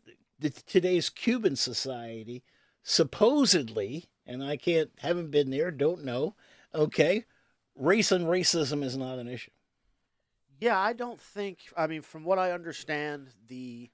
[0.65, 2.41] today's Cuban society,
[2.81, 6.35] supposedly, and I can't haven't been there, don't know.
[6.73, 7.25] Okay,
[7.75, 9.51] race and racism is not an issue.
[10.59, 11.59] Yeah, I don't think.
[11.75, 13.89] I mean, from what I understand, the,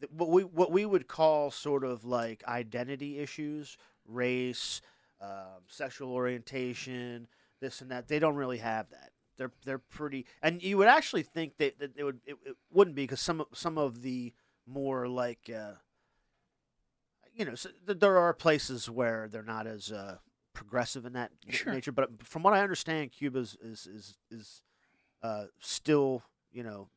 [0.00, 4.80] the what we what we would call sort of like identity issues, race,
[5.20, 7.26] um, sexual orientation,
[7.60, 8.06] this and that.
[8.06, 9.10] They don't really have that.
[9.36, 12.94] They're they're pretty, and you would actually think that, that it would it, it wouldn't
[12.94, 14.32] be because some some of the
[14.66, 15.72] more like uh,
[17.34, 20.18] you know so th- there are places where they're not as uh,
[20.52, 21.72] progressive in that Sure.
[21.72, 21.92] nature.
[21.92, 24.62] But from what I understand, Cuba is is is
[25.22, 26.88] uh, still you know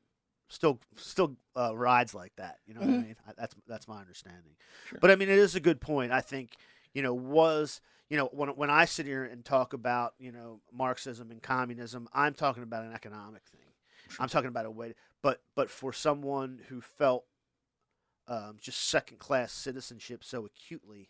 [0.49, 2.57] still still uh, rides like that.
[2.65, 3.01] You know what I Mhm.
[3.03, 3.15] mean?
[3.27, 4.55] I, that's that's my understanding.
[4.89, 4.99] Sure.
[5.01, 6.11] But I mean, it is a good point.
[6.11, 6.55] I think
[6.93, 10.61] you know was you know when when I sit here and talk about you know
[10.71, 13.61] Marxism and communism, I'm talking about an economic thing.
[14.19, 14.93] I'm talking about a way.
[15.21, 17.25] But but for someone who felt
[18.27, 21.09] um, just second class citizenship so acutely.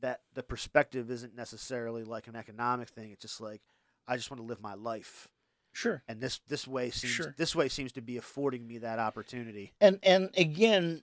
[0.00, 3.10] That the perspective isn't necessarily like an economic thing.
[3.10, 3.62] It's just like
[4.06, 5.26] I just want to live my life
[5.72, 6.02] Sure.
[6.08, 7.34] and this this way seems Sure.
[7.36, 9.72] this way seems to be affording me that opportunity.
[9.80, 11.02] and and again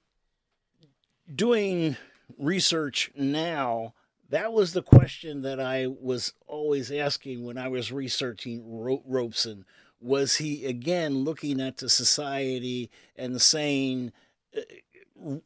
[1.34, 1.98] doing
[2.38, 3.94] research now
[4.30, 9.66] that was the question that i was always asking when i was researching Ro- robeson
[10.02, 14.12] was he again looking at the society and saying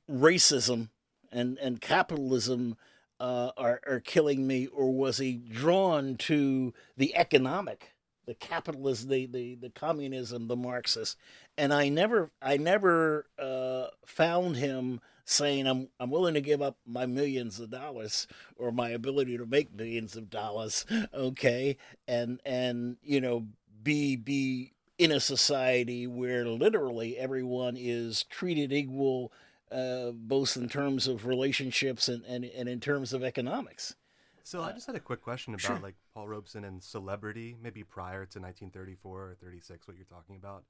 [0.10, 0.90] racism
[1.32, 2.76] and and capitalism
[3.20, 7.94] uh, are, are killing me, or was he drawn to the economic,
[8.26, 11.18] the capitalism, the, the, the communism, the Marxist?
[11.58, 16.78] And I never, I never uh, found him saying, I'm, I'm willing to give up
[16.88, 22.98] my millions of dollars or my ability to make millions of dollars, okay, and, and
[23.04, 23.46] you know,
[23.84, 29.32] be, be in a society where literally everyone is treated equal
[29.72, 33.96] uh, both in terms of relationships and, and, and in terms of economics.
[34.44, 35.80] So I just had a quick question about sure.
[35.80, 40.64] like Paul Robeson and celebrity, maybe prior to 1934 or 36, what you're talking about.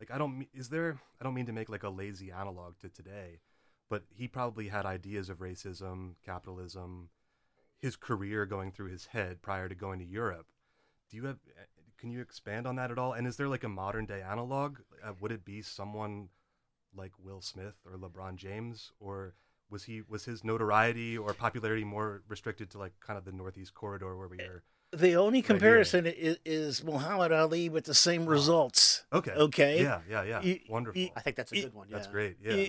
[0.00, 2.88] Like I don't is there I don't mean to make like a lazy analog to
[2.88, 3.38] today,
[3.88, 7.10] but he probably had ideas of racism, capitalism,
[7.78, 10.46] his career going through his head prior to going to Europe.
[11.08, 11.38] Do you have
[12.02, 13.12] can you expand on that at all?
[13.12, 14.78] And is there like a modern day analog?
[15.06, 16.30] Uh, would it be someone
[16.96, 19.34] like Will Smith or LeBron James, or
[19.70, 23.74] was he was his notoriety or popularity more restricted to like kind of the Northeast
[23.74, 24.64] corridor where we are?
[24.94, 29.04] The only comparison is, is, Muhammad Ali with the same results.
[29.12, 29.30] Okay.
[29.30, 29.82] Okay.
[29.82, 30.42] Yeah, yeah, yeah.
[30.42, 31.00] You, Wonderful.
[31.00, 31.86] You, I think that's a good one.
[31.88, 31.96] Yeah.
[31.96, 32.36] That's great.
[32.44, 32.66] Yeah.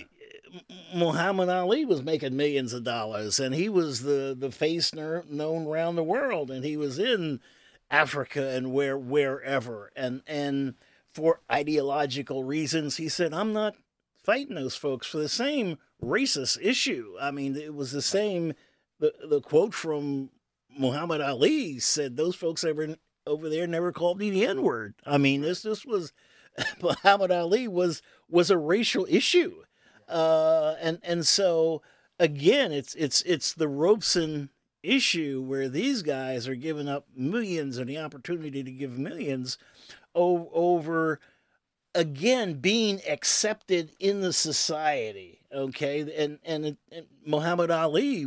[0.94, 5.96] Muhammad Ali was making millions of dollars, and he was the the face known around
[5.96, 7.40] the world, and he was in
[7.94, 10.74] Africa and where wherever, and and
[11.12, 13.76] for ideological reasons, he said, "I'm not
[14.16, 17.14] fighting those folks for the same racist issue.
[17.20, 18.54] I mean, it was the same.
[18.98, 20.30] The the quote from
[20.76, 25.18] Muhammad Ali said, "Those folks ever over there never called me the N word." I
[25.18, 26.12] mean, this this was
[26.82, 29.62] Muhammad Ali was was a racial issue,
[30.08, 31.80] uh, and and so
[32.18, 34.50] again, it's it's it's the Robeson
[34.84, 39.58] issue where these guys are giving up millions and the opportunity to give millions
[40.14, 41.20] o- over
[41.94, 46.00] again being accepted in the society okay?
[46.00, 48.26] And and, and muhammad ali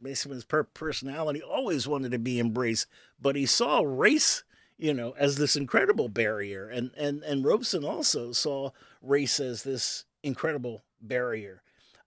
[0.00, 2.86] basically his per- personality always wanted to be embraced
[3.20, 4.44] but he saw race
[4.78, 6.68] you know as this incredible barrier.
[6.68, 8.70] And and and robeson also saw
[9.02, 11.62] race as this incredible barrier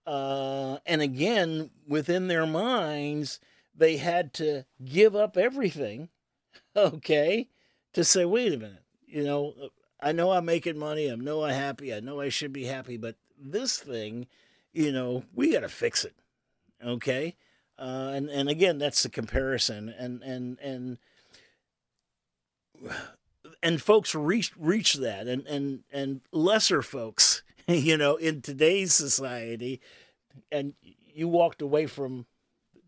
[0.10, 3.39] uh, and again within their minds
[3.76, 6.10] they had to give up everything
[6.76, 7.48] okay
[7.93, 9.54] to say wait a minute you know
[10.02, 11.12] I know I'm making money.
[11.12, 11.93] I know I'm happy.
[11.93, 12.98] I know I should be happy.
[12.98, 14.28] But this thing,
[14.74, 16.15] you know, we got to fix it.
[16.84, 17.36] Okay.
[17.78, 19.93] Uh, and and again, that's the comparison.
[19.98, 20.98] And and and
[23.63, 27.38] and folks reach reach that, and and and lesser folks,
[27.77, 29.82] you know, in today's society,
[30.51, 30.73] and
[31.13, 32.25] you walked away from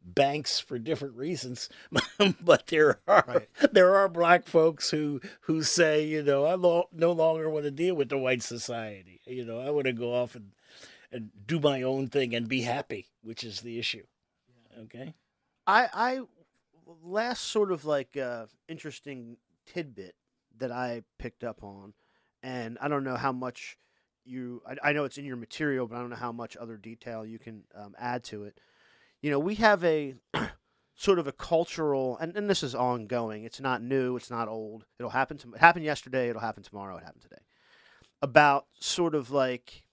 [0.04, 1.70] banks for different reasons,
[2.42, 3.50] but there are right.
[3.72, 7.72] there are black folks who who say, you know, I lo- no longer want to
[7.72, 9.22] deal with the white society.
[9.26, 10.52] You know, I want to go off and
[11.12, 14.06] and do my own thing and be happy, which is the issue.
[14.84, 15.14] Okay.
[15.68, 16.22] I I
[17.04, 20.16] last sort of like uh, interesting tidbit
[20.58, 21.94] that I picked up on,
[22.42, 23.78] and I don't know how much
[24.26, 26.78] you I, I know it's in your material, but I don't know how much other
[26.78, 28.60] detail you can um, add to it
[29.22, 30.16] you know, we have a
[30.96, 33.44] sort of a cultural, and, and this is ongoing.
[33.44, 34.16] It's not new.
[34.16, 34.86] It's not old.
[35.00, 35.38] It'll happen.
[35.38, 36.30] To, it happened yesterday.
[36.30, 36.98] It'll happen tomorrow.
[36.98, 37.42] It happened today.
[38.22, 39.84] About sort of like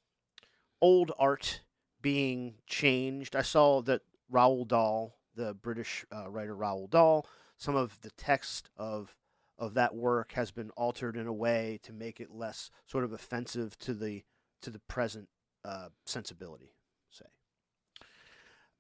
[0.81, 1.63] old art
[2.01, 3.37] being changed.
[3.37, 8.71] I saw that Roald Dahl, the British uh, writer Roald Dahl, some of the text
[8.77, 9.15] of
[9.59, 13.13] of that work has been altered in a way to make it less sort of
[13.13, 14.23] offensive to the
[14.63, 15.29] to the present
[15.65, 16.73] uh, sensibility.
[17.11, 17.25] Say.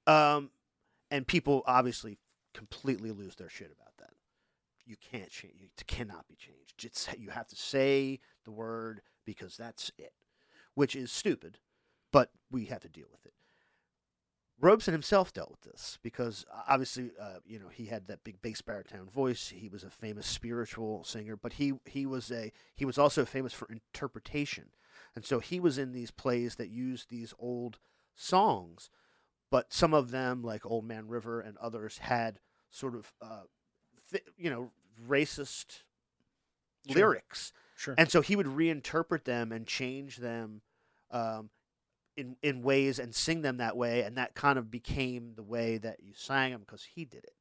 [0.06, 0.50] Um,
[1.10, 2.18] and people obviously
[2.54, 4.14] completely lose their shit about that.
[4.84, 5.60] You can't change.
[5.60, 6.84] It cannot be changed.
[6.84, 10.12] It's, you have to say the word because that's it,
[10.74, 11.58] which is stupid,
[12.12, 13.34] but we have to deal with it.
[14.60, 18.60] Robeson himself dealt with this because obviously, uh, you know, he had that big bass
[18.60, 19.48] baritone voice.
[19.48, 23.52] He was a famous spiritual singer, but he he was a he was also famous
[23.52, 24.70] for interpretation,
[25.14, 27.78] and so he was in these plays that used these old
[28.14, 28.90] songs
[29.50, 32.40] but some of them, like Old Man River and others, had
[32.70, 33.42] sort of, uh,
[34.10, 34.70] th- you know,
[35.06, 35.82] racist
[36.86, 36.96] sure.
[36.96, 37.52] lyrics.
[37.76, 37.94] Sure.
[37.96, 40.62] And so he would reinterpret them and change them
[41.10, 41.50] um,
[42.18, 45.78] in in ways and sing them that way, and that kind of became the way
[45.78, 47.34] that you sang them because he did it.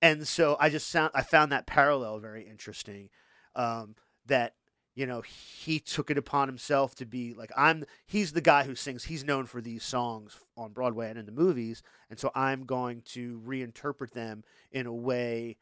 [0.00, 3.10] And so I just sound I found that parallel very interesting.
[3.56, 4.54] Um, that
[4.94, 8.74] you know, he took it upon himself to be like I'm he's the guy who
[8.74, 12.64] sings he's known for these songs on Broadway and in the movies and so I'm
[12.64, 15.56] going to reinterpret them in a way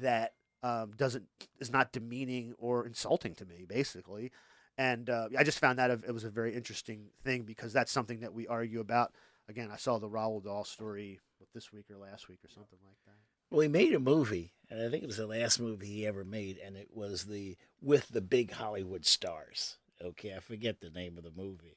[0.00, 1.24] that um, doesn't
[1.58, 4.30] is not demeaning or insulting to me basically
[4.78, 8.20] and uh, I just found that it was a very interesting thing because that's something
[8.20, 9.12] that we argue about
[9.48, 11.20] again, I saw the Roald Dahl story
[11.54, 13.16] this week or last week or something like that.
[13.50, 16.24] Well, he made a movie, and I think it was the last movie he ever
[16.24, 19.76] made, and it was the with the big Hollywood stars.
[20.02, 21.76] Okay, I forget the name of the movie,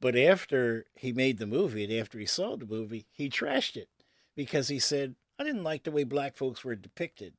[0.00, 3.88] but after he made the movie and after he saw the movie, he trashed it
[4.36, 7.34] because he said, "I didn't like the way black folks were depicted."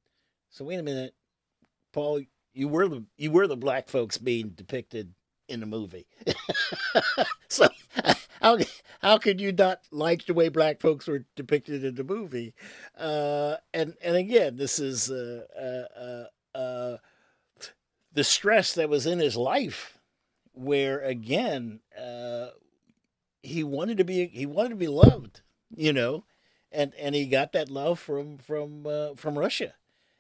[0.50, 1.16] So wait a minute,
[1.94, 2.24] Paul,
[2.58, 5.14] you were the you were the black folks being depicted
[5.48, 6.08] in the movie.
[7.50, 7.68] so
[8.42, 8.58] how
[9.00, 12.56] how could you not like the way black folks were depicted in the movie?
[12.98, 16.98] Uh, and and again, this is uh, uh, uh, uh,
[18.12, 20.00] the stress that was in his life,
[20.54, 22.48] where again uh,
[23.44, 25.42] he wanted to be he wanted to be loved,
[25.76, 26.24] you know,
[26.72, 29.76] and and he got that love from from from Russia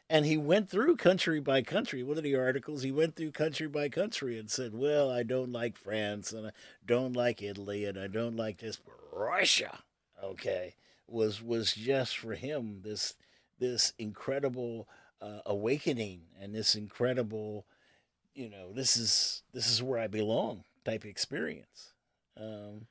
[0.10, 2.02] and he went through country by country.
[2.04, 5.52] One of the articles, he went through country by country and said, Well, I don't
[5.52, 6.52] like France and I
[6.86, 8.80] don't like Italy and I don't like this.
[9.12, 9.80] Russia,
[10.24, 10.76] okay,
[11.08, 13.16] was was just for him this
[13.60, 14.88] this incredible
[15.22, 17.66] uh, awakening and this incredible,
[18.34, 21.94] you know, this is this is where I belong type experience.
[22.40, 22.88] Um,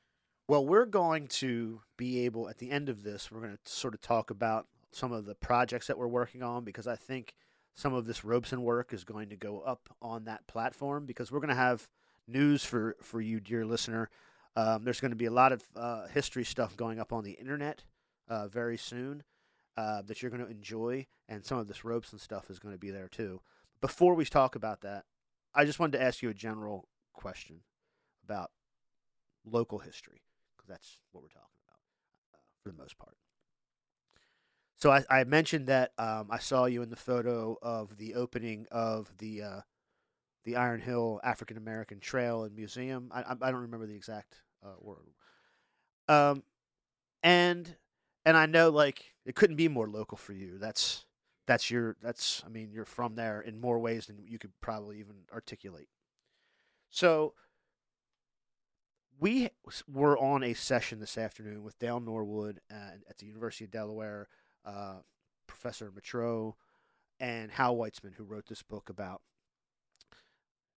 [0.47, 3.31] well, we're going to be able at the end of this.
[3.31, 6.63] We're going to sort of talk about some of the projects that we're working on
[6.63, 7.35] because I think
[7.75, 11.39] some of this Robeson work is going to go up on that platform because we're
[11.39, 11.87] going to have
[12.27, 14.09] news for, for you, dear listener.
[14.55, 17.33] Um, there's going to be a lot of uh, history stuff going up on the
[17.33, 17.83] internet
[18.27, 19.23] uh, very soon
[19.77, 22.79] uh, that you're going to enjoy, and some of this Robeson stuff is going to
[22.79, 23.39] be there too.
[23.79, 25.05] Before we talk about that,
[25.53, 27.61] I just wanted to ask you a general question
[28.25, 28.49] about
[29.45, 30.23] local history
[30.55, 31.79] because that's what we're talking about
[32.33, 33.17] uh, for the most part.
[34.77, 38.67] So I, I mentioned that um, I saw you in the photo of the opening
[38.71, 39.61] of the uh,
[40.45, 43.11] the Iron Hill African American Trail and Museum.
[43.13, 45.13] I, I don't remember the exact uh, word.
[46.07, 46.43] Um,
[47.23, 47.75] and
[48.23, 50.59] and I know like it couldn't be more local for you.
[50.59, 51.05] That's
[51.47, 54.99] that's your that's I mean you're from there in more ways than you could probably
[54.99, 55.89] even articulate.
[56.91, 57.33] So
[59.19, 59.49] we
[59.91, 64.27] were on a session this afternoon with Dael Norwood at, at the University of Delaware
[64.67, 64.97] uh,
[65.47, 66.53] Professor Matro,
[67.19, 69.21] and Hal Weitzman, who wrote this book about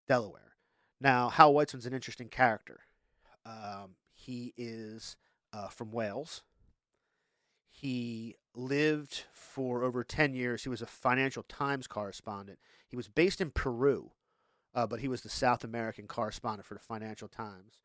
[0.09, 0.53] Delaware.
[1.01, 2.81] Now, Hal Weitzman's an interesting character.
[3.45, 5.17] Um, he is
[5.53, 6.43] uh, from Wales.
[7.69, 10.63] He lived for over 10 years.
[10.63, 12.59] He was a Financial Times correspondent.
[12.89, 14.11] He was based in Peru,
[14.75, 17.79] uh, but he was the South American correspondent for the Financial Times.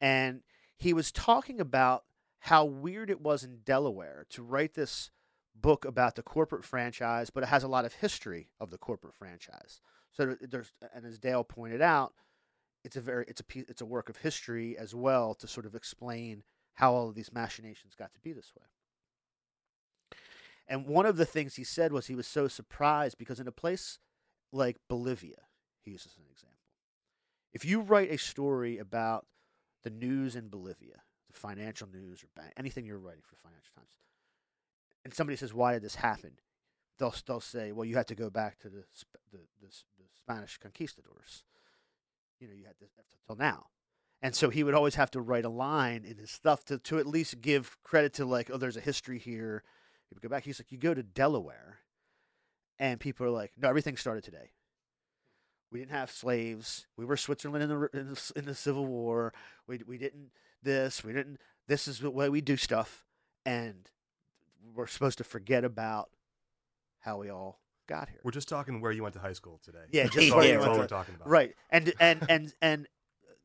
[0.00, 0.40] And
[0.76, 2.04] he was talking about
[2.40, 5.10] how weird it was in Delaware to write this
[5.54, 9.14] book about the corporate franchise, but it has a lot of history of the corporate
[9.14, 9.80] franchise.
[10.12, 12.12] So there's, and as Dael pointed out,
[12.84, 15.66] it's a very it's a piece, it's a work of history as well to sort
[15.66, 16.42] of explain
[16.74, 18.66] how all of these machinations got to be this way.
[20.66, 23.52] And one of the things he said was he was so surprised because in a
[23.52, 23.98] place
[24.52, 25.42] like Bolivia,
[25.82, 26.56] he uses an example.
[27.52, 29.26] If you write a story about
[29.82, 33.96] the news in Bolivia, the financial news or bank, anything you're writing for Financial Times,
[35.04, 36.32] and somebody says, "Why did this happen?"
[36.98, 38.84] They'll they'll say, "Well, you have to go back to the
[39.32, 41.44] the, the, the Spanish conquistadors.
[42.38, 42.86] You know, you had to
[43.26, 43.66] till now."
[44.22, 46.98] And so he would always have to write a line in his stuff to, to
[46.98, 49.62] at least give credit to like, oh, there's a history here.
[50.08, 50.44] He would go back.
[50.44, 51.78] He's like, you go to Delaware,
[52.78, 54.50] and people are like, no, everything started today.
[55.72, 56.86] We didn't have slaves.
[56.96, 59.32] We were Switzerland in the in the, in the Civil War.
[59.68, 60.32] We we didn't
[60.62, 61.04] this.
[61.04, 61.38] We didn't.
[61.68, 63.04] This is the way we do stuff.
[63.46, 63.88] And
[64.74, 66.10] we're supposed to forget about
[67.00, 68.20] how we all got here.
[68.24, 69.78] We're just talking where you went to high school today.
[69.90, 71.28] Yeah, just that's where all, you that's went all to- we're talking about.
[71.28, 71.54] Right.
[71.70, 72.88] And and and and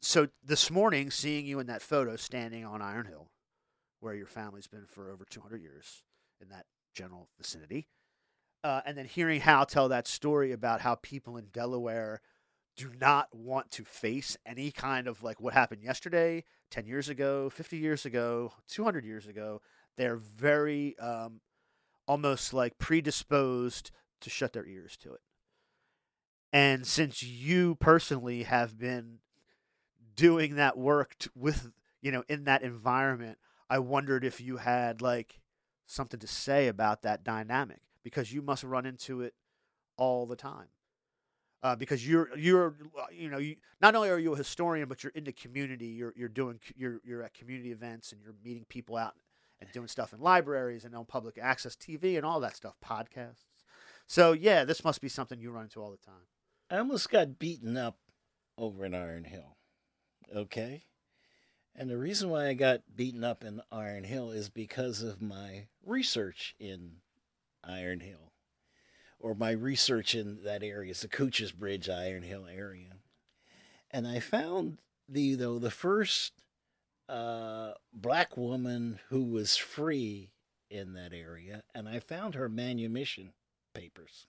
[0.01, 3.29] so this morning, seeing you in that photo standing on Iron Hill,
[3.99, 6.03] where your family's been for over 200 years
[6.39, 7.87] in that general vicinity,
[8.63, 12.21] uh, and then hearing Hal tell that story about how people in Delaware
[12.77, 17.49] do not want to face any kind of like what happened yesterday, 10 years ago,
[17.49, 19.61] 50 years ago, 200 years ago.
[19.97, 21.41] They're very um,
[22.07, 23.91] almost like predisposed
[24.21, 25.21] to shut their ears to it.
[26.51, 29.19] And since you personally have been
[30.15, 33.37] doing that work t- with, you know, in that environment,
[33.69, 35.41] I wondered if you had like
[35.85, 39.33] something to say about that dynamic because you must run into it
[39.97, 40.67] all the time.
[41.63, 42.75] Uh, because you're you're
[43.11, 46.13] you know you not only are you a historian but you're in the community you're
[46.15, 49.15] you're doing you're you're at community events and you're meeting people out
[49.61, 53.45] and doing stuff in libraries and on public access TV and all that stuff podcasts
[54.07, 56.25] so yeah this must be something you run into all the time
[56.69, 57.97] I almost got beaten up
[58.57, 59.57] over in Iron Hill.
[60.35, 60.85] Okay.
[61.75, 65.67] And the reason why I got beaten up in Iron Hill is because of my
[65.85, 66.97] research in
[67.63, 68.31] Iron Hill,
[69.19, 72.93] or my research in that area, it's the Cooch's Bridge, Iron Hill area.
[73.91, 76.33] And I found the though the first
[77.07, 80.31] uh, black woman who was free
[80.69, 83.33] in that area, and I found her manumission
[83.73, 84.27] papers.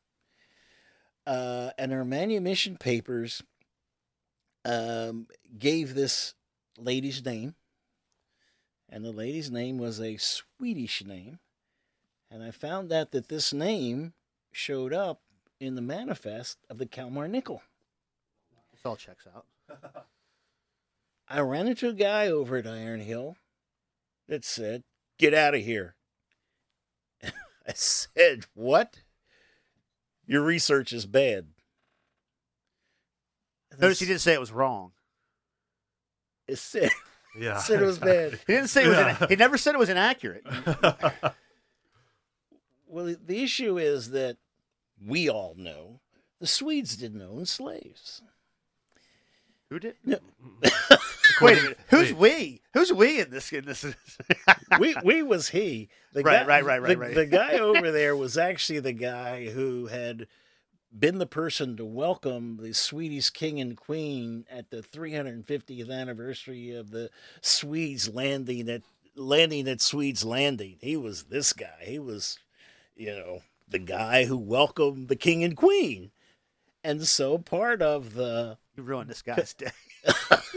[1.27, 3.43] Uh, and her manumission papers
[4.65, 5.27] um,
[5.59, 6.35] gave this
[6.79, 7.55] lady's name,
[8.89, 11.39] and the lady's name was a Swedish name.
[12.31, 14.13] And I found out that this name
[14.53, 15.21] showed up
[15.61, 17.61] in the manifest of the Kalmar Nyckel.
[18.73, 19.47] This all checks out.
[21.29, 23.37] I ran into a guy over at Iron Hill
[24.29, 24.85] that said,
[25.19, 25.97] Get out of here.
[27.23, 29.01] I said, What?
[30.27, 31.47] Your research is bad.
[33.79, 34.93] Notice he didn't say it was wrong.
[36.49, 36.91] It said,
[37.39, 37.59] Yeah.
[37.59, 38.39] said it was bad.
[38.47, 38.97] He didn't say it was.
[38.97, 39.17] Yeah.
[39.23, 40.45] In, he never said it was inaccurate.
[42.89, 44.39] Well, the issue is that
[45.05, 46.01] we all know
[46.41, 48.23] the Swedes didn't own slaves.
[49.71, 49.97] Who did?
[50.05, 50.19] No.
[51.41, 51.79] Wait a minute.
[51.89, 52.63] Who's we?
[52.75, 53.53] Who's we in this?
[53.53, 53.85] In this?
[54.79, 55.89] we we was he.
[56.13, 57.15] The Right, guy, right, right, right, the, right.
[57.15, 60.29] The guy over there was actually the guy who had
[60.97, 66.91] been the person to welcome the Swedish king and queen at the 350th anniversary of
[66.91, 67.11] the
[67.43, 68.83] Swedes landing at
[69.17, 70.77] landing at Swedes Landing.
[70.81, 71.83] He was this guy.
[71.83, 72.39] He was,
[72.95, 76.13] you know, the guy who welcomed the king and queen.
[76.85, 79.71] And so part of the you ruined this guy's day.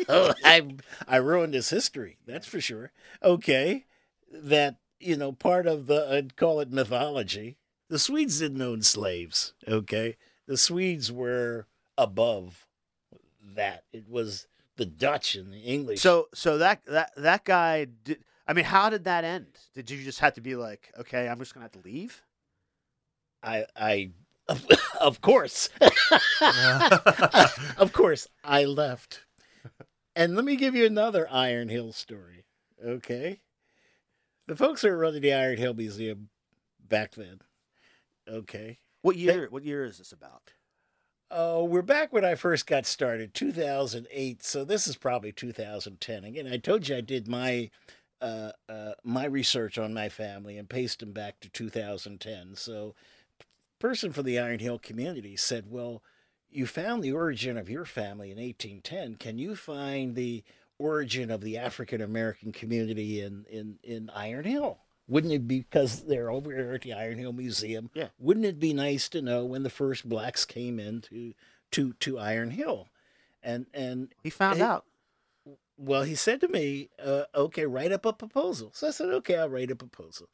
[0.08, 0.76] oh, I
[1.08, 2.18] I ruined his history.
[2.26, 2.92] That's for sure.
[3.24, 3.86] Okay,
[4.32, 7.58] that you know part of the I'd call it mythology.
[7.90, 9.54] The Swedes didn't own slaves.
[9.68, 11.68] Okay, the Swedes were
[11.98, 12.68] above
[13.56, 13.84] that.
[13.92, 16.02] It was the Dutch and the English.
[16.02, 18.24] So, so that that that guy did.
[18.48, 19.48] I mean, how did that end?
[19.76, 22.24] Did you just have to be like, okay, I'm just gonna have to leave?
[23.44, 24.12] I I
[25.00, 25.70] of course
[27.78, 29.26] of course I left.
[30.16, 32.46] And let me give you another Iron Hill story.
[32.84, 33.40] Okay.
[34.48, 36.30] The folks who were running the Iron Hill Museum
[36.80, 37.40] back then.
[38.28, 38.80] Okay.
[39.02, 39.48] What year?
[39.50, 40.52] what year is this about?
[41.32, 44.44] Oh, we're back when I first got started, 2008.
[44.44, 46.24] So this is probably 2010.
[46.24, 47.70] Again, I told you I did my
[48.22, 52.56] uh, uh, my research on my family and paced them back to 2010.
[52.56, 52.96] So,
[53.80, 56.04] person from the Iron Hill community said, "Well,
[56.50, 59.16] you found the origin of your family in 1810.
[59.16, 60.44] Can you find the
[60.78, 66.04] origin of the African American community in, in in Iron Hill?" Wouldn't it be because
[66.04, 67.90] they're over here at the Iron Hill Museum?
[67.96, 68.10] Yeah.
[68.20, 71.34] Wouldn't it be nice to know when the first blacks came into
[71.72, 72.90] to to Iron Hill?
[73.42, 74.86] And and He found Hey, out.
[75.78, 79.36] well, he said to me, uh, "Okay, write up a proposal." So I said, "Okay,
[79.38, 80.30] I'll write a proposal."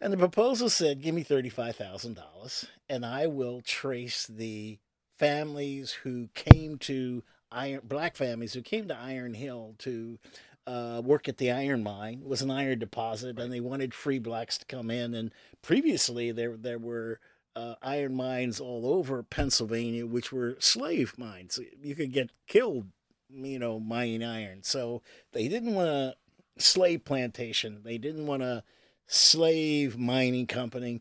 [0.00, 4.78] And the proposal said, "Give me thirty-five thousand dollars, and I will trace the
[5.18, 10.18] families who came to Iron Black families who came to Iron Hill to
[10.66, 12.20] uh, work at the iron mine.
[12.22, 15.14] It was an iron deposit, and they wanted free blacks to come in.
[15.14, 15.32] And
[15.62, 17.20] previously, there there were
[17.54, 21.58] uh, iron mines all over Pennsylvania, which were slave mines.
[21.82, 22.88] You could get killed,
[23.30, 24.62] you know, mining iron.
[24.62, 26.14] So they didn't want a
[26.58, 27.82] slave plantation.
[27.84, 28.64] They didn't want a
[29.06, 31.00] slave mining company.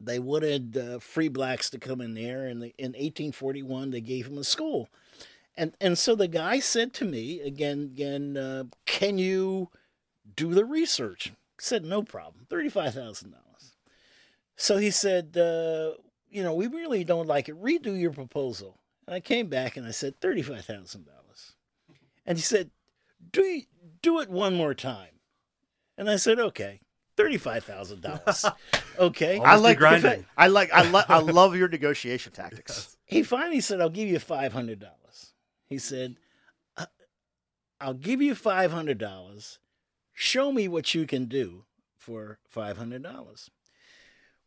[0.00, 4.28] They wanted uh, free blacks to come in there, and they, in 1841 they gave
[4.28, 4.88] them a school.
[5.56, 9.70] And and so the guy said to me again, again, uh, can you
[10.34, 11.32] do the research?
[11.32, 13.76] I said no problem, thirty five thousand dollars.
[14.56, 15.92] So he said, uh,
[16.28, 17.60] you know, we really don't like it.
[17.62, 18.78] Redo your proposal.
[19.06, 21.54] And I came back and I said thirty five thousand dollars.
[22.26, 22.70] And he said,
[23.32, 23.62] do
[24.02, 25.20] do it one more time.
[25.96, 26.80] And I said, okay,
[27.16, 28.44] thirty five thousand dollars.
[28.98, 29.38] Okay.
[29.38, 30.24] I like grinding.
[30.38, 30.72] I like.
[30.72, 31.10] I like.
[31.10, 32.96] I love your negotiation tactics.
[33.04, 34.82] he finally said, I'll give you $500.
[35.66, 36.16] He said,
[36.78, 36.86] "I-
[37.78, 39.58] I'll give you $500.
[40.14, 41.64] Show me what you can do
[41.94, 43.50] for $500.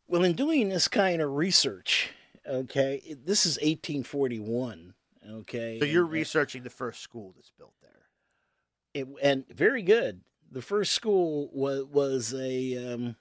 [0.08, 2.10] Well, in doing this kind of research,
[2.44, 4.94] okay, this is 1841,
[5.30, 5.78] okay?
[5.78, 8.08] So you're and- researching the first school that's built there.
[8.94, 10.22] it, and very good.
[10.50, 13.16] The first school was was a um,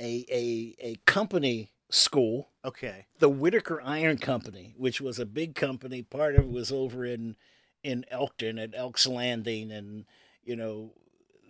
[0.00, 3.06] a a a company school Okay.
[3.20, 6.02] the Whitaker Iron Company, which was a big company.
[6.02, 7.36] Part of it was over in
[7.82, 10.04] in Elkton at Elks Landing, and
[10.44, 10.92] you know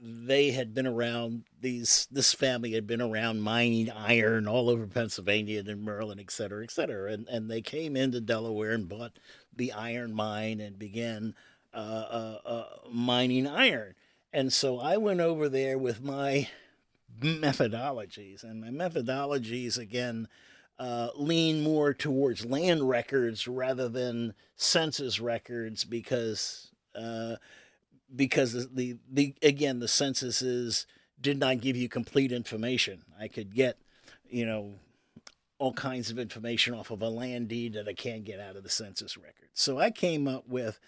[0.03, 1.44] they had been around.
[1.61, 6.30] These this family had been around mining iron all over Pennsylvania and in Maryland, et
[6.30, 7.12] cetera, et cetera.
[7.12, 9.18] And and they came into Delaware and bought
[9.55, 11.34] the iron mine and began
[11.74, 13.94] uh, uh, uh, mining iron.
[14.37, 16.49] And so I went over there with my
[17.22, 20.28] methodologies, and my methodologies again
[20.78, 27.37] uh, lean more towards land records rather than census records because uh,
[28.14, 30.87] because the, the again the censuses
[31.18, 33.05] did not give you complete information.
[33.18, 33.78] I could get
[34.28, 34.74] you know
[35.59, 38.64] all kinds of information off of a land deed that I can't get out of
[38.64, 39.49] the census record.
[39.55, 40.78] So I came up with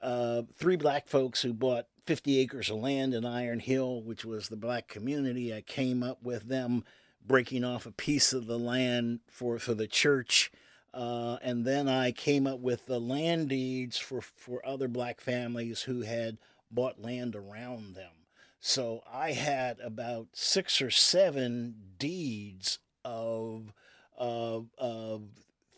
[0.00, 4.48] uh, three black folks who bought 50 acres of land in Iron Hill, which was
[4.48, 5.54] the black community.
[5.54, 6.84] I came up with them
[7.26, 10.52] breaking off a piece of the land for, for the church.
[10.92, 15.82] Uh, and then I came up with the land deeds for, for other black families
[15.82, 16.38] who had
[16.70, 18.12] bought land around them.
[18.60, 23.72] So I had about six or seven deeds of,
[24.16, 25.22] of, of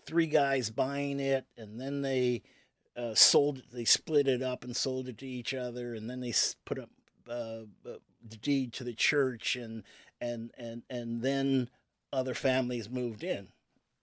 [0.06, 2.42] three guys buying it, and then they
[2.96, 6.32] uh, sold they split it up and sold it to each other, and then they
[6.64, 6.90] put up
[7.28, 9.82] uh, uh, the deed to the church, and
[10.20, 11.68] and and and then
[12.12, 13.48] other families moved in,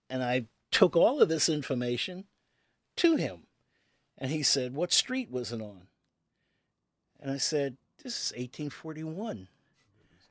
[0.08, 2.24] and I took all of this information
[2.96, 3.46] to him,
[4.16, 5.88] and he said, "What street was it on?"
[7.20, 9.48] And I said, "This is 1841."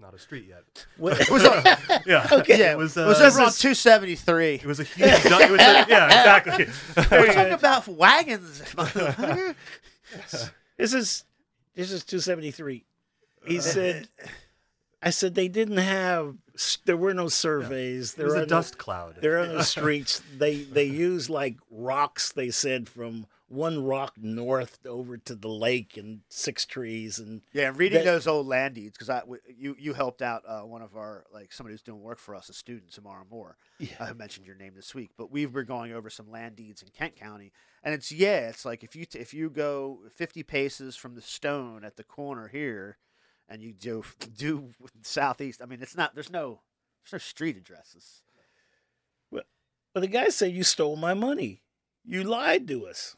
[0.03, 0.85] It's not a street yet.
[1.21, 1.63] It was on,
[2.05, 2.27] Yeah.
[2.39, 2.59] Okay.
[2.59, 4.55] yeah, It was, it was uh, over on 273.
[4.55, 5.07] It was a huge.
[5.23, 6.65] du- it was a, yeah, exactly.
[7.09, 8.61] We're talking about wagons.
[8.75, 9.55] motherfucker.
[10.77, 11.23] This is
[11.75, 12.83] this is 273.
[13.45, 14.09] He said
[15.01, 16.35] I said they didn't have
[16.85, 18.13] there were no surveys.
[18.13, 19.15] it There was are a no, dust cloud.
[19.21, 20.21] there are no streets.
[20.37, 25.95] They they use like rocks they said from one rock north over to the lake
[25.97, 29.75] and six trees and yeah, reading That- those old land deeds because I w- you
[29.79, 32.53] you helped out uh, one of our like somebody who's doing work for us, a
[32.53, 33.57] student, Samara Moore.
[33.79, 33.95] Yeah.
[33.99, 36.89] I mentioned your name this week, but we were going over some land deeds in
[36.89, 37.51] Kent County,
[37.83, 41.21] and it's yeah, it's like if you t- if you go 50 paces from the
[41.21, 42.97] stone at the corner here,
[43.47, 44.03] and you do
[44.37, 44.71] do
[45.03, 45.61] southeast.
[45.61, 46.61] I mean, it's not there's no
[47.03, 48.21] there's no street addresses.
[49.31, 51.61] but the guy said you stole my money.
[52.03, 53.15] You lied to us.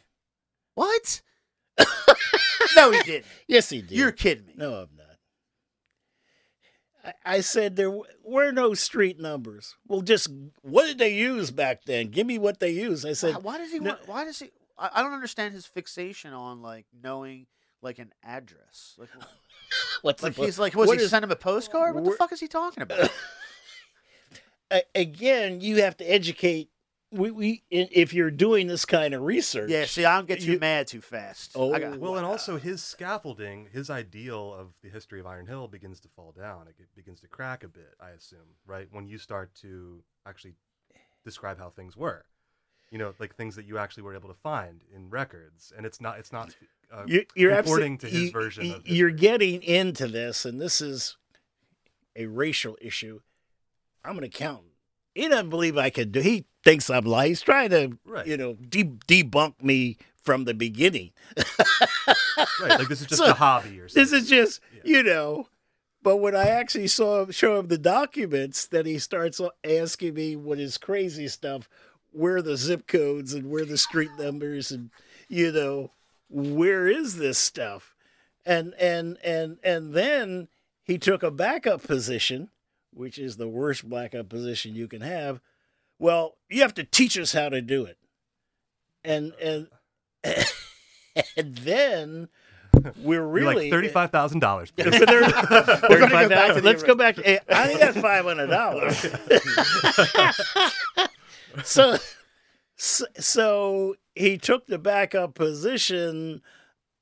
[0.76, 1.21] What?
[2.76, 3.26] no, he didn't.
[3.47, 3.91] Yes, he did.
[3.91, 4.53] You're kidding me.
[4.55, 5.17] No, I'm not.
[7.26, 9.76] I, I said there w- were no street numbers.
[9.88, 10.30] Well, just
[10.61, 12.09] what did they use back then?
[12.09, 13.05] Give me what they used.
[13.05, 13.80] I said, why, why does he?
[13.80, 14.51] no- want, why does he?
[14.78, 17.47] I, I don't understand his fixation on like knowing
[17.82, 18.95] like an address.
[18.97, 19.09] Like,
[20.01, 21.95] "What's like the he's like, was what he is- send him a postcard?
[21.95, 23.09] What the fuck is he talking about?
[24.95, 26.69] Again, you have to educate.
[27.12, 29.70] We, we i- if you're doing this kind of research.
[29.70, 31.51] yeah, see, I don't get too You- mad too fast.
[31.56, 35.45] Oh, I got, Well, and also his scaffolding, his ideal of the history of Iron
[35.47, 36.68] Hill begins to fall down.
[36.68, 38.88] It begins to crack a bit, I assume, right?
[38.91, 40.56] When you start to actually
[41.24, 42.26] describe how things were,
[42.91, 46.01] you know, like things that you actually were able to find in records, and it's
[46.01, 46.56] not, it's not
[46.91, 50.60] uh, you, you're reporting to his you- version you- of You're getting into this, and
[50.60, 51.18] this is
[52.16, 53.22] a racial issue.
[54.03, 54.72] I'm an accountant.
[55.16, 56.20] He doesn't believe I can do.
[56.20, 57.30] He thinks I'm lying.
[57.32, 58.28] He's trying to, Right.
[58.28, 61.11] you know, de- debunk me from the beginning.
[61.38, 62.80] right.
[62.80, 64.03] Like this is just So, a hobby or something.
[64.03, 64.97] This is just, Yeah.
[64.97, 65.47] you know.
[66.03, 70.36] But when I actually saw him show him the documents, then he starts asking me
[70.36, 71.68] what is crazy stuff,
[72.11, 74.91] where are the zip codes and where the street numbers and
[75.28, 75.91] you know,
[76.30, 77.95] where is this stuff?
[78.45, 80.47] And and and and then
[80.84, 82.49] he took a backup position,
[82.96, 85.41] which is the worst backup position you can have.
[86.00, 87.98] Well, you have to teach us how to do it.
[89.04, 89.46] And uh.
[89.46, 89.68] and
[91.38, 92.30] and then
[92.98, 94.72] we're You're really like thirty-five thousand dollars.
[94.78, 97.16] Yeah, We're gonna go back to Let's go back.
[97.16, 99.06] To, I only got five hundred dollars.
[101.64, 101.98] so,
[102.76, 106.41] so, so he took the backup position.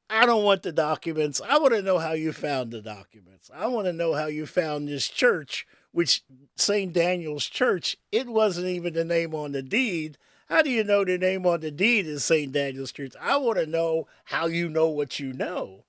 [0.10, 1.42] I don't want the documents.
[1.42, 3.50] I want to know how you found the documents.
[3.54, 6.24] I want to know how you found this church, which
[6.58, 6.92] St.
[6.92, 7.96] Daniel's Church.
[8.12, 10.18] It wasn't even the name on the deed.
[10.50, 12.52] How do you know the name on the deed is St.
[12.52, 13.14] Daniel's Church?
[13.22, 15.86] I want to know how you know what you know.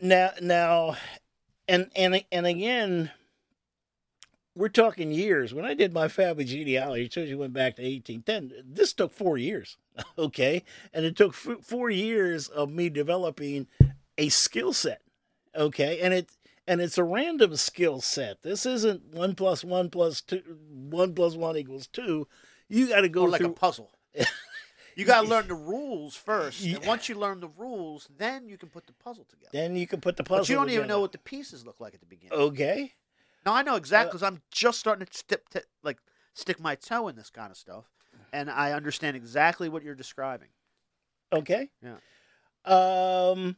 [0.00, 0.96] Now, now,
[1.66, 3.10] and and and again,
[4.54, 5.54] we're talking years.
[5.54, 8.74] When I did my family genealogy, so you went back to 1810.
[8.74, 9.78] This took four years,
[10.18, 13.68] okay, and it took four years of me developing
[14.18, 15.00] a skill set,
[15.54, 16.28] okay, and it
[16.66, 18.42] and it's a random skill set.
[18.42, 22.26] This isn't one plus one plus two, one plus one equals two.
[22.68, 23.50] You got to go Or like through.
[23.50, 23.92] a puzzle.
[24.98, 26.76] You got to learn the rules first, Yeah.
[26.76, 29.50] and once you learn the rules, then you can put the puzzle together.
[29.52, 30.40] then you can put the puzzle.
[30.44, 32.32] but you don't even know what the pieces look like at the beginning.
[32.32, 32.94] Okay.
[33.44, 35.98] Now I know exactly Uh, because I'm just starting to stip, t- like
[36.32, 37.84] stick my toe in this kind of stuff,
[38.32, 40.48] and I understand exactly what you're describing.
[41.30, 41.68] Okay.
[41.82, 41.96] Yeah.
[42.64, 43.56] Um.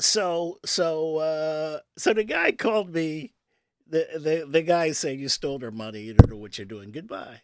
[0.00, 3.34] So so uh so the guy called me.
[3.86, 6.00] The the the guy said you stole their money.
[6.02, 6.90] You don't know what you're doing.
[6.90, 7.42] Goodbye.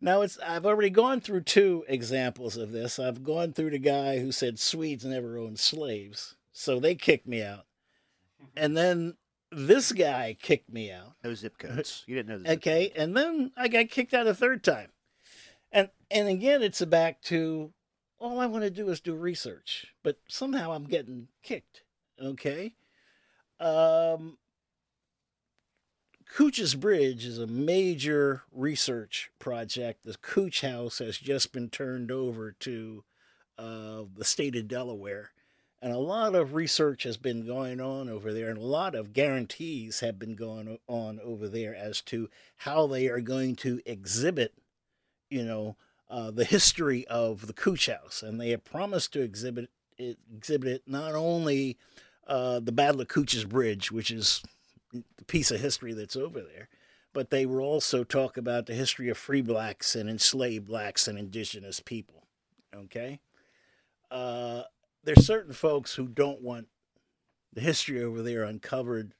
[0.00, 2.98] Now it's I've already gone through two examples of this.
[2.98, 7.42] I've gone through the guy who said Swedes never owned slaves, so they kicked me
[7.42, 7.66] out,
[8.56, 9.16] and then
[9.52, 11.14] this guy kicked me out.
[11.22, 12.04] No zip codes.
[12.08, 14.88] You didn't know the zip Okay, and then I got kicked out a third time,
[15.70, 17.72] and and again it's back to
[18.22, 21.82] all I want to do is do research, but somehow I'm getting kicked.
[22.22, 22.74] Okay,
[23.58, 24.38] um,
[26.32, 30.00] Cooch's Bridge is a major research project.
[30.04, 33.04] The Cooch House has just been turned over to
[33.58, 35.32] uh, the state of Delaware.
[35.82, 39.12] And a lot of research has been going on over there, and a lot of
[39.12, 44.54] guarantees have been going on over there as to how they are going to exhibit,
[45.28, 45.76] you know,
[46.12, 48.22] uh, the history of the Cooch House.
[48.22, 51.78] And they have promised to exhibit it, exhibit it not only
[52.26, 54.42] uh, the Battle of Cooch's Bridge, which is
[54.92, 56.68] the piece of history that's over there,
[57.14, 61.18] but they will also talk about the history of free blacks and enslaved blacks and
[61.18, 62.26] indigenous people.
[62.76, 63.20] Okay?
[64.10, 64.64] Uh,
[65.02, 66.68] there's certain folks who don't want
[67.54, 69.14] the history over there uncovered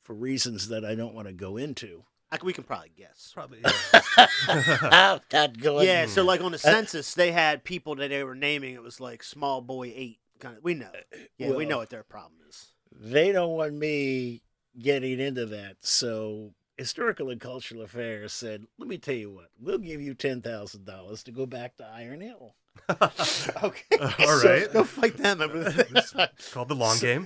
[0.00, 2.04] for reasons that I don't want to go into.
[2.32, 3.30] I c- we can probably guess.
[3.34, 3.58] Probably.
[3.62, 4.78] Yeah.
[4.82, 5.86] I'm not going.
[5.86, 8.74] Yeah, so like on the uh, census, they had people that they were naming.
[8.74, 10.18] It was like small boy eight.
[10.40, 10.64] Kind of.
[10.64, 10.86] We know.
[10.92, 12.72] Uh, uh, yeah, we know what their problem is.
[12.98, 14.42] they don't want me
[14.78, 15.76] getting into that.
[15.80, 19.50] So historical and cultural affairs said, "Let me tell you what.
[19.60, 22.54] We'll give you ten thousand dollars to go back to Iron Hill."
[23.62, 23.98] Okay.
[24.00, 24.68] All So.
[24.72, 27.24] Go fight them It's called the long game.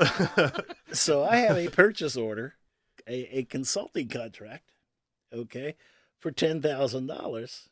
[0.92, 2.54] so I have a purchase order,
[3.06, 4.72] a, a consulting contract,
[5.32, 5.76] okay,
[6.18, 7.68] for ten thousand dollars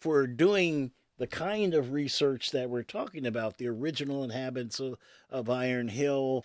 [0.00, 4.96] for doing the kind of research that we're talking about, the original inhabitants of,
[5.30, 6.44] of Iron Hill.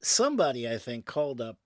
[0.00, 1.56] Somebody, I think, called up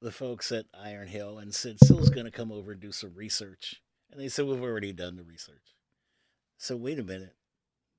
[0.00, 3.14] the folks at Iron Hill and said, Sill's going to come over and do some
[3.14, 3.82] research.
[4.10, 5.76] And they said, We've already done the research.
[6.58, 7.34] So wait a minute.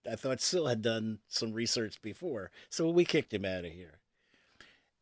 [0.10, 2.52] I thought Sill had done some research before.
[2.70, 4.01] So we kicked him out of here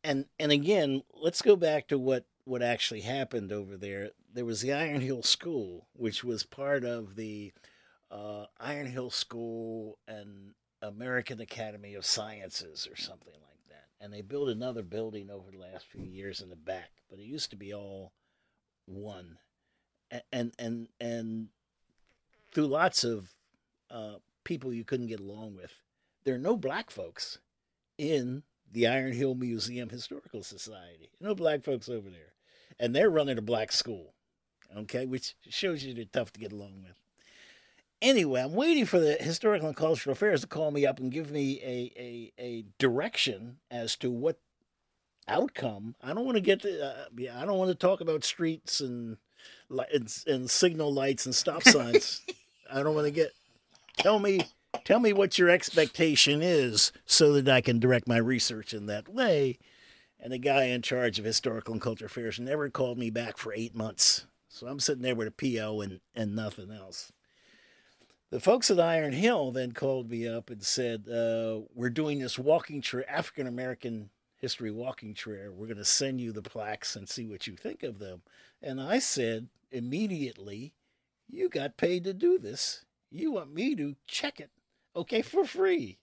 [0.04, 4.12] and and again, let's go back to what what actually happened over there.
[4.34, 7.52] There was the Iron Hill School, which was part of the
[8.12, 13.88] uh, Iron Hill School and American Academy of Sciences or something like that.
[14.00, 17.24] And they built another building over the last few years in the back, but it
[17.24, 18.14] used to be all
[18.86, 19.38] one.
[20.12, 21.50] A- And and and
[22.52, 23.34] through lots of
[23.90, 25.74] uh, people you couldn't get along with,
[26.24, 27.40] there are no black folks
[27.98, 31.10] in the Iron Hill Museum Historical Society.
[31.20, 32.34] No black folks over there.
[32.80, 34.14] And they're running a black school.
[34.78, 36.96] Okay, which shows you they're tough to get along with.
[38.02, 41.32] Anyway, I'm waiting for the Historical and Cultural Affairs to call me up and give
[41.32, 44.40] me a, a, a direction as to what
[45.28, 45.96] outcome.
[46.02, 48.80] I don't want to get to, uh, yeah, I don't want to talk about streets
[48.80, 49.18] and,
[49.70, 52.22] and, and signal lights and stop signs.
[52.72, 53.32] I don't want to get,
[53.98, 54.42] tell me
[54.84, 59.08] tell me what your expectation is so that I can direct my research in that
[59.08, 59.58] way.
[60.20, 63.54] And the guy in charge of historical and culture affairs never called me back for
[63.54, 64.26] eight months.
[64.50, 67.12] So I'm sitting there with a PO and, and nothing else.
[68.32, 72.38] The folks at Iron Hill then called me up and said, uh, We're doing this
[72.38, 75.52] walking trail, African American history walking trail.
[75.52, 78.22] We're going to send you the plaques and see what you think of them.
[78.62, 80.74] And I said immediately,
[81.28, 82.86] You got paid to do this.
[83.10, 84.52] You want me to check it
[85.00, 85.98] okay, for free.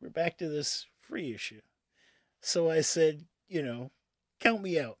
[0.00, 1.60] We're back to this free issue.
[2.40, 3.90] So I said, you know,
[4.38, 4.98] count me out.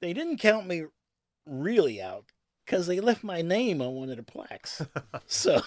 [0.00, 0.84] They didn't count me
[1.46, 2.26] really out
[2.64, 4.82] because they left my name on one of the plaques.
[5.26, 5.60] so,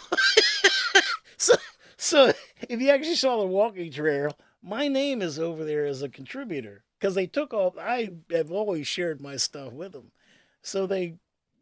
[1.37, 1.53] so,
[1.95, 2.33] so
[2.67, 6.83] if you actually saw the walking trail, my name is over there as a contributor
[6.99, 7.75] because they took all.
[7.79, 10.11] I have always shared my stuff with them,
[10.61, 11.15] so they,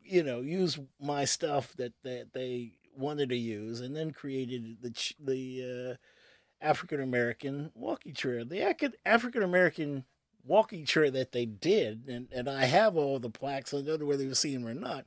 [0.03, 5.13] you know, use my stuff that that they wanted to use, and then created the
[5.19, 8.45] the uh, African American walking trail.
[8.45, 8.63] The
[9.05, 10.05] African American
[10.45, 13.73] walking trail that they did, and, and I have all the plaques.
[13.73, 15.05] I don't know whether you've seen them or not.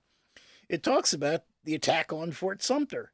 [0.69, 3.13] It talks about the attack on Fort Sumter,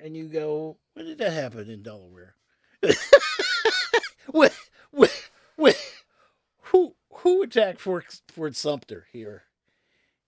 [0.00, 2.34] and you go, when did that happen in Delaware?
[4.30, 4.56] what,
[4.90, 5.92] what, what,
[6.62, 9.44] who who attacked Fort Fort Sumter here?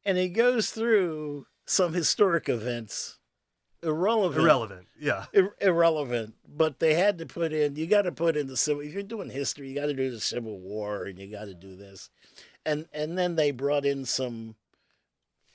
[0.05, 3.19] And it goes through some historic events
[3.85, 4.43] irrelevant.
[4.43, 4.87] Irrelevant.
[4.99, 5.26] Yeah.
[5.32, 6.35] Ir- irrelevant.
[6.49, 7.76] But they had to put in.
[7.76, 8.82] You got to put in the civil.
[8.82, 11.55] If you're doing history, you got to do the Civil War, and you got to
[11.55, 12.11] do this,
[12.64, 14.57] and and then they brought in some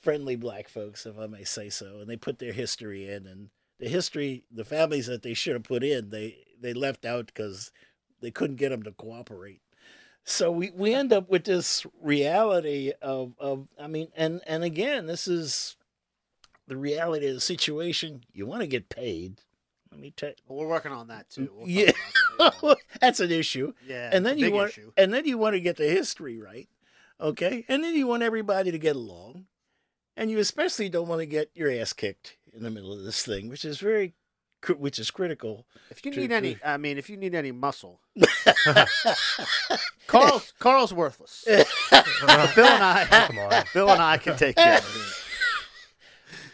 [0.00, 3.50] friendly black folks, if I may say so, and they put their history in, and
[3.78, 7.70] the history, the families that they should have put in, they they left out because
[8.20, 9.60] they couldn't get them to cooperate.
[10.24, 15.06] So we, we end up with this reality of, of I mean, and and again,
[15.06, 15.76] this is
[16.70, 18.22] the reality of the situation.
[18.32, 19.40] You want to get paid.
[19.90, 20.30] Let me tell.
[20.46, 21.50] Well, we're working on that too.
[21.54, 21.90] We'll Yeah.
[22.38, 22.76] about that.
[23.00, 23.72] That's an issue.
[23.86, 24.08] yeah.
[24.12, 24.92] and then you big want issue.
[24.96, 26.68] and then you want to get the history right
[27.20, 29.44] okay and then you want everybody to get along
[30.16, 33.22] and you especially don't want to get your ass kicked in the middle of this
[33.22, 34.14] thing which is very
[34.78, 38.00] which is critical If you to- need any, I mean, if you need any muscle,
[40.06, 41.44] Carl's Carl's worthless.
[41.46, 43.64] Bill and I, Come on.
[43.74, 45.19] Bill and I can take care of it.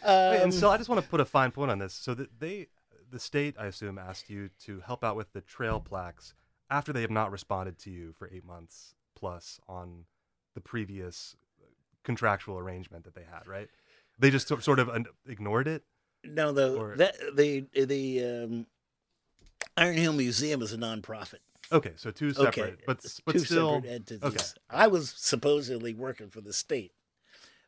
[0.06, 1.94] Wait, um, and so I just want to put a fine point on this.
[1.94, 2.68] So that they,
[3.10, 6.34] the state, I assume, asked you to help out with the trail plaques
[6.70, 10.04] after they have not responded to you for eight months plus on
[10.54, 11.36] the previous
[12.04, 13.68] contractual arrangement that they had, right?
[14.18, 14.90] They just sort of
[15.28, 15.82] ignored it.
[16.24, 18.66] no the or- that the the um,
[19.76, 21.38] iron hill museum is a nonprofit
[21.72, 24.44] Okay, so two separate, okay but but two still, separate entities okay.
[24.70, 26.92] i was supposedly working for the state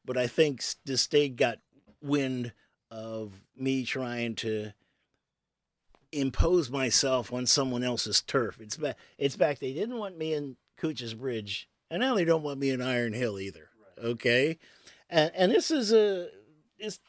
[0.05, 1.59] but i think the state got
[2.01, 2.53] wind
[2.91, 4.73] of me trying to
[6.11, 8.59] impose myself on someone else's turf.
[8.61, 12.43] It's back it's back they didn't want me in cooch's bridge and now they don't
[12.43, 13.69] want me in iron hill either
[14.03, 14.59] okay?
[15.11, 16.29] And and this is a
[16.79, 17.01] this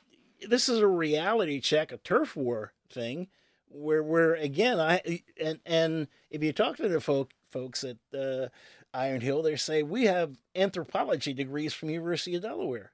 [0.47, 3.27] this is a reality check a turf war thing
[3.67, 8.47] where where again I and and if you talk to the folk folks at uh,
[8.93, 12.91] Iron Hill, they say we have anthropology degrees from University of Delaware,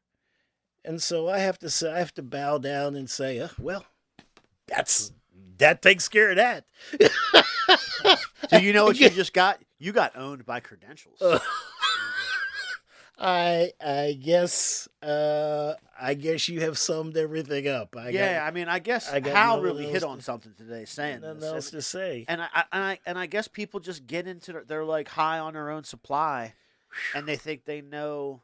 [0.86, 3.86] and so I have to say I have to bow down and say, uh, well,
[4.68, 5.12] that's
[5.58, 6.66] that takes care of that.
[8.50, 9.62] Do you know what you just got?
[9.80, 11.22] You got owned by credentials.
[11.22, 11.40] Uh,
[13.18, 17.96] I I guess uh, I guess you have summed everything up.
[17.98, 20.84] I yeah, got I mean, I guess I Hal really hit to- on something today,
[20.84, 21.50] saying nothing this.
[21.50, 22.26] else And, to say.
[22.28, 25.08] and I, I and I and I guess people just get into their, they're like
[25.08, 26.56] high on their own supply,
[27.14, 28.42] and they think they know.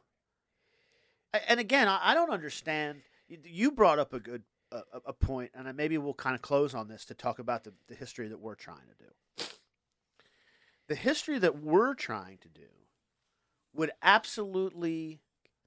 [1.48, 3.02] And again, I, don't understand.
[3.28, 6.88] You- brought up a good a- a point, and maybe we'll kind of close on
[6.88, 9.46] this to talk about the, the history that we're trying to do.
[10.88, 12.68] The history that we're trying to do
[13.74, 15.20] would absolutely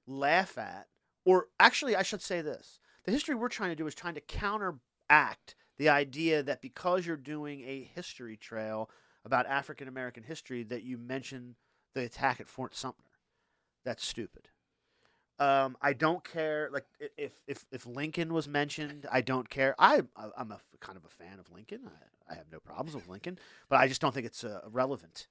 [0.06, 0.86] laugh at,
[1.24, 4.20] or actually, I should say this: the history we're trying to do is trying to
[4.20, 8.90] counteract the idea that because you're doing a history trail
[9.24, 11.56] about African American history, that you mention
[11.94, 13.10] the attack at Fort Sumter.
[13.84, 14.48] That's stupid.
[15.38, 16.70] Um, I don't care.
[16.72, 16.86] Like
[17.18, 19.74] if if if Lincoln was mentioned, I don't care.
[19.78, 21.82] I I'm a kind of a fan of Lincoln.
[21.86, 25.28] I, I have no problems with Lincoln, but I just don't think it's uh, relevant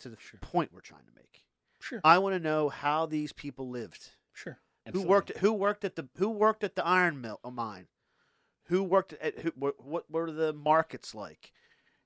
[0.00, 1.44] to the point we're trying to make.
[1.80, 4.10] Sure, I want to know how these people lived.
[4.34, 4.58] sure.
[4.92, 5.36] Who worked?
[5.38, 6.08] Who worked at the?
[6.16, 7.86] Who worked at the iron mill uh, mine?
[8.66, 9.38] Who worked at?
[9.38, 11.52] Who, what, what were the markets like?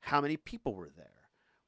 [0.01, 1.11] How many people were there?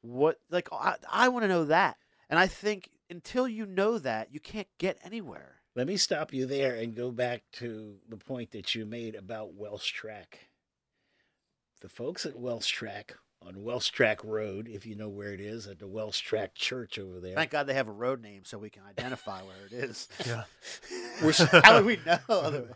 [0.01, 0.69] What like?
[0.73, 1.99] I, I want to know that,
[2.31, 5.62] and I think until you know that, you can't get anywhere.
[5.75, 9.55] Let me stop you there and go back to the point that you made about
[9.55, 10.49] Welsh Track.
[11.81, 15.67] The folks at Welsh Track on Welsh Track Road, if you know where it is,
[15.67, 17.35] at the Welsh Track Church over there.
[17.35, 20.09] Thank God they have a road name so we can identify where it is.
[20.27, 20.45] Yeah.
[21.23, 22.19] We're, How would we know?
[22.29, 22.71] otherwise?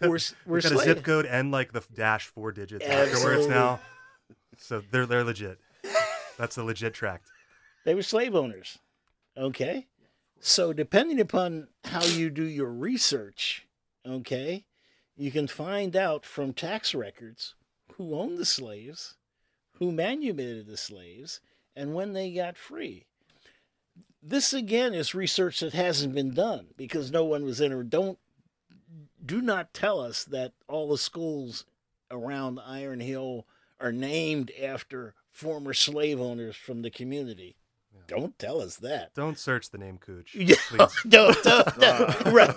[0.00, 3.48] we're, we're we got a zip code and like the dash four digits afterwards Absolutely.
[3.50, 3.80] now.
[4.58, 5.58] So they're they're legit.
[6.36, 7.30] That's a legit tract.
[7.84, 8.78] They were slave owners.
[9.36, 9.86] Okay.
[10.44, 13.68] So, depending upon how you do your research,
[14.04, 14.64] okay,
[15.16, 17.54] you can find out from tax records
[17.92, 19.14] who owned the slaves,
[19.74, 21.38] who manumitted the slaves,
[21.76, 23.06] and when they got free.
[24.20, 28.18] This again is research that hasn't been done because no one was in or don't
[29.24, 31.66] do not tell us that all the schools
[32.10, 33.46] around Iron Hill
[33.78, 37.54] are named after former slave owners from the community.
[38.08, 39.14] Don't tell us that.
[39.14, 42.24] Don't search the name Cooch, Yeah, please, don't, don't, don't.
[42.32, 42.54] Right.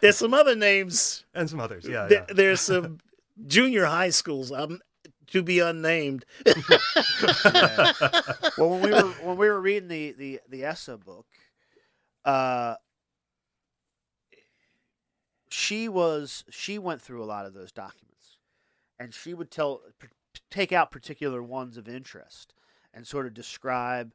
[0.00, 1.24] There's some other names.
[1.34, 1.84] and some others.
[1.88, 2.34] Yeah, There- yeah.
[2.34, 2.98] There's some
[3.46, 4.80] junior high schools um,
[5.28, 6.24] to be unnamed.
[8.58, 11.26] well, when we were when we were reading the the the Essa book,
[12.24, 12.74] uh,
[15.50, 18.38] she was she went through a lot of those documents,
[18.98, 20.08] and she would tell p-
[20.50, 22.54] take out particular ones of interest
[22.92, 24.12] and sort of describe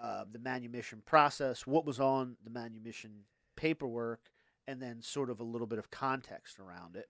[0.00, 3.24] uh, the manumission process, what was on the manumission
[3.56, 4.30] paperwork,
[4.66, 7.08] and then sort of a little bit of context around it.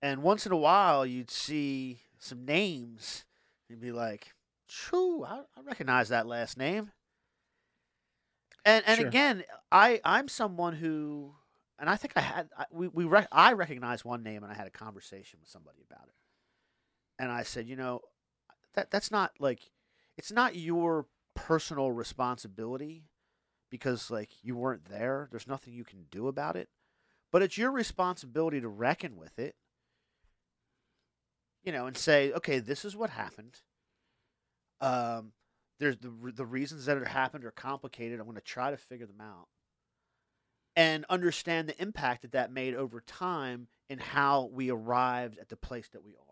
[0.00, 3.24] And once in a while, you'd see some names
[3.68, 4.34] You'd be like,
[4.66, 6.90] "Shoo, I, I recognize that last name."
[8.64, 9.08] And and Sure.
[9.08, 11.34] again, I I'm someone who
[11.78, 14.54] and I think I had I, we we rec- I recognized one name, and I
[14.54, 16.14] had a conversation with somebody about it,
[17.18, 18.00] and I said, you know,
[18.74, 19.70] that that's not like
[20.16, 21.06] it's not your
[21.38, 23.04] personal responsibility
[23.70, 25.28] because like you weren't there.
[25.30, 26.68] There's nothing you can do about it,
[27.30, 29.54] but it's your responsibility to reckon with it.
[31.64, 33.60] You know, and say, okay, this is what happened.
[34.80, 35.32] Um,
[35.78, 38.18] there's the the reasons that it happened are complicated.
[38.18, 39.48] I'm going to try to figure them out
[40.76, 45.56] and understand the impact that that made over time and how we arrived at the
[45.56, 46.27] place that we are.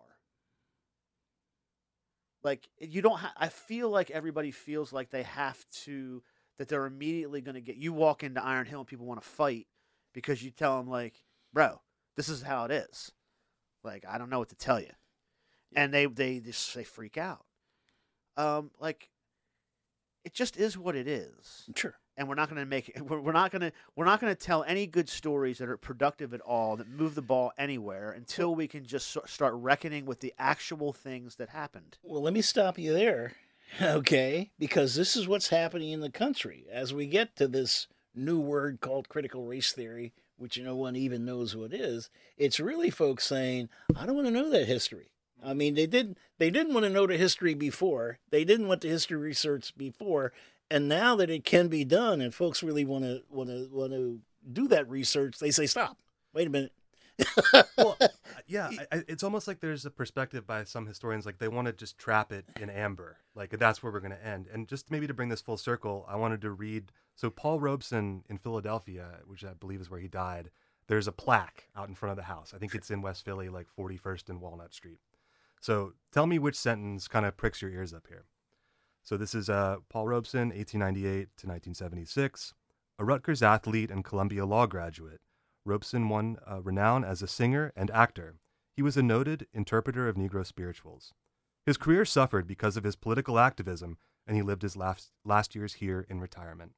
[2.47, 3.19] Like you don't.
[3.19, 6.23] Ha- I feel like everybody feels like they have to
[6.59, 7.75] that they're immediately going to get.
[7.75, 9.67] You walk into Iron Hill and people want to fight
[10.15, 11.81] because you tell them like, bro,
[12.15, 13.11] this is how it is.
[13.83, 14.93] Like I don't know what to tell you,
[15.75, 17.45] and they they just they freak out.
[18.37, 19.11] Um, like
[20.25, 21.97] it just is what it is Sure.
[22.17, 24.41] And we're not going to make it we're, not going to we're not going to
[24.41, 28.55] tell any good stories that are productive at all that move the ball anywhere until
[28.55, 32.79] we can just start reckoning with the actual things that happened Well, let me stop
[32.79, 33.33] you there,
[33.83, 34.51] okay?
[34.59, 38.81] Because this is what's happening in the country as we get to this new word
[38.81, 42.09] called critical race theory, which no one even knows what is.
[42.39, 45.11] It's really folks saying, "I don't want to know that history."
[45.45, 48.19] I mean, they didn't they didn't want to know the history before.
[48.31, 50.33] They didn't want the history research before,
[50.71, 53.93] and now that it can be done, and folks really want to want to want
[53.93, 54.21] to
[54.53, 55.99] do that research, they say, "Stop!
[56.33, 56.73] Wait a minute."
[57.79, 57.97] well,
[58.47, 61.73] yeah, I, it's almost like there's a perspective by some historians like they want to
[61.73, 64.49] just trap it in amber, like that's where we're going to end.
[64.53, 66.93] And just maybe to bring this full circle, I wanted to read.
[67.15, 70.51] So Paul Robeson in Philadelphia, which I believe is where he died.
[70.89, 72.53] There's a plaque out in front of the house.
[72.55, 75.01] I think it's in West Philly, like 41st and Walnut Street.
[75.61, 78.27] So tell me which sentence kind of pricks your ears up here.
[79.07, 82.55] So this is uh, Paul Robeson, 1898 to 1976,
[82.99, 85.21] a Rutgers athlete and Columbia Law graduate.
[85.65, 88.35] Robeson won uh, renown as a singer and actor.
[88.75, 91.15] He was a noted interpreter of Negro spirituals.
[91.65, 93.97] His career suffered because of his political activism,
[94.27, 96.73] and he lived his last, last years here in retirement.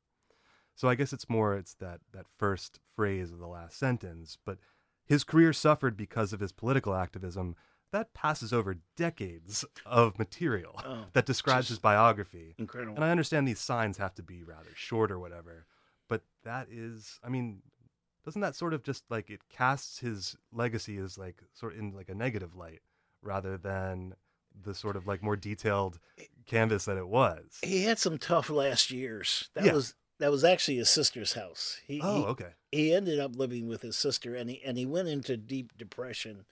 [0.74, 4.58] So I guess it's more it's that that first phrase of the last sentence, but
[5.06, 7.56] his career suffered because of his political activism.
[7.90, 12.54] That passes over decades of material Oh, that describes his biography.
[12.58, 12.94] incredible.
[12.96, 15.66] And I understand these signs have to be rather short or whatever,
[16.08, 17.62] but that is, I mean,
[18.24, 21.92] doesn't that sort of just like it casts his legacy as like sort of in
[21.92, 22.80] like a negative light
[23.22, 24.14] rather than
[24.60, 25.98] the sort of like more detailed
[26.46, 27.58] canvas that it was?
[27.62, 29.48] he had some tough last years.
[29.54, 29.72] That Yeah.
[29.72, 31.80] was that was actually his sister's house.
[31.86, 32.50] He, Oh, he okay.
[32.72, 36.44] he ended up living with his sister, and he and he went into deep depression,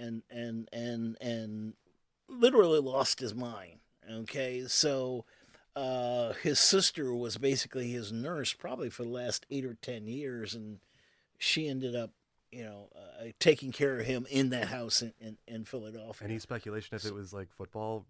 [0.00, 1.74] and and and and
[2.28, 3.80] literally lost his mind.
[4.10, 5.24] Okay, so
[5.76, 10.54] uh, his sister was basically his nurse, probably for the last eight or ten years,
[10.54, 10.80] and
[11.38, 12.10] she ended up,
[12.50, 16.26] you know, uh, taking care of him in that house in in, in Philadelphia.
[16.26, 18.04] Any speculation if it was like football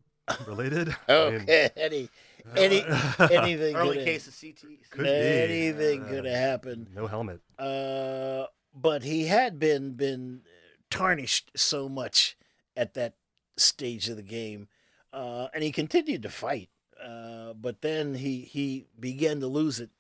[0.46, 0.94] related?
[1.08, 2.08] I mean, okay, any
[2.56, 2.84] any
[3.30, 6.88] anything early could case of ct Could anything Uh, could have happened.
[6.94, 7.40] No helmet.
[7.58, 10.42] Uh, but he had been been
[10.90, 12.36] tarnished so much
[12.76, 13.14] at that
[13.56, 14.68] stage of the game,
[15.12, 16.68] uh, and he continued to fight.
[17.02, 19.90] Uh, but then he he began to lose it.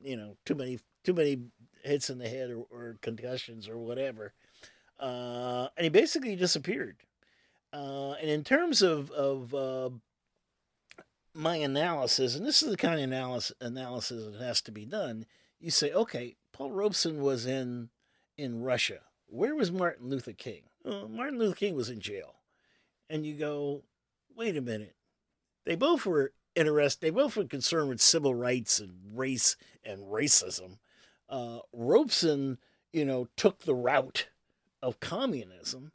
[0.00, 1.38] You know, too many too many
[1.82, 4.32] hits in the head or, or concussions or whatever,
[4.98, 6.96] uh, and he basically disappeared.
[7.72, 9.90] Uh, and in terms of of uh,
[11.34, 15.26] my analysis, and this is the kind of analysis analysis that has to be done.
[15.60, 17.90] You say, okay, Paul Robeson was in
[18.38, 19.00] in Russia.
[19.28, 20.62] Where was Martin Luther King?
[20.84, 22.36] Well, Martin Luther King was in jail,
[23.10, 23.82] and you go,
[24.34, 24.96] wait a minute.
[25.64, 27.00] They both were interested.
[27.00, 30.78] They both were concerned with civil rights and race and racism.
[31.28, 32.58] Uh, Robeson,
[32.92, 34.28] you know, took the route
[34.82, 35.92] of communism.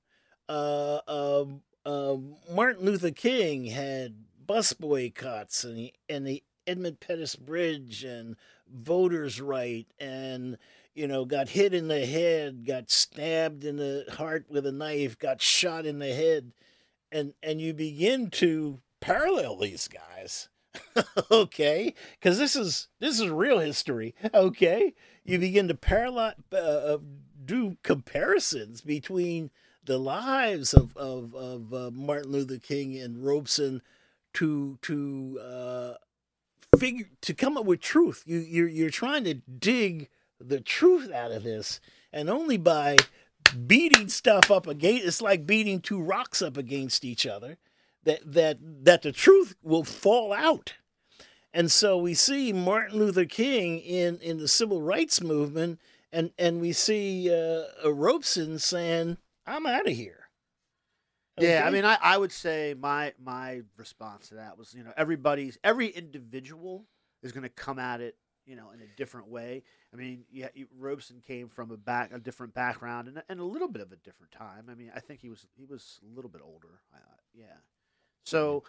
[0.48, 4.16] Uh, um, um, Martin Luther King had
[4.46, 8.36] bus boycotts and the, and the Edmund Pettus Bridge and
[8.72, 10.58] voters' right and
[10.94, 15.18] you know got hit in the head, got stabbed in the heart with a knife,
[15.18, 16.52] got shot in the head,
[17.12, 20.50] and and you begin to parallel these guys.
[21.32, 24.16] okay, because this is this is real history.
[24.34, 26.98] Okay, you begin to parallel uh,
[27.46, 29.52] do comparisons between
[29.84, 33.82] the lives of of, of uh, Martin Luther King and Robeson
[34.34, 35.94] to to uh,
[36.78, 38.24] figure to come up with truth.
[38.26, 40.10] You you're you're trying to dig
[40.48, 41.80] the truth out of this,
[42.12, 42.98] and only by
[43.68, 47.58] beating stuff up against it's like beating two rocks up against each other
[48.04, 50.76] that that that the truth will fall out.
[51.56, 55.80] And so we see Martin Luther King in in the civil rights movement
[56.14, 60.30] and and we see uh, Robeson saying, "I'm out of here."
[61.40, 64.94] Yeah, I mean, I, I would say my my response to that was, you know,
[64.96, 66.86] everybody's every individual
[67.24, 68.16] is going to come at it,
[68.46, 69.64] you know, in a different way.
[69.94, 73.68] I mean, yeah, Robeson came from a back a different background and, and a little
[73.68, 74.66] bit of a different time.
[74.70, 76.82] I mean, I think he was he was a little bit older.
[76.94, 76.98] Uh,
[77.34, 77.58] yeah,
[78.26, 78.64] so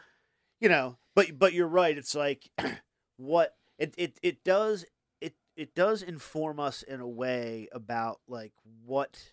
[0.60, 1.96] you know, but but you're right.
[1.96, 2.50] It's like
[3.16, 4.84] what it it it does
[5.20, 8.52] it it does inform us in a way about like
[8.84, 9.32] what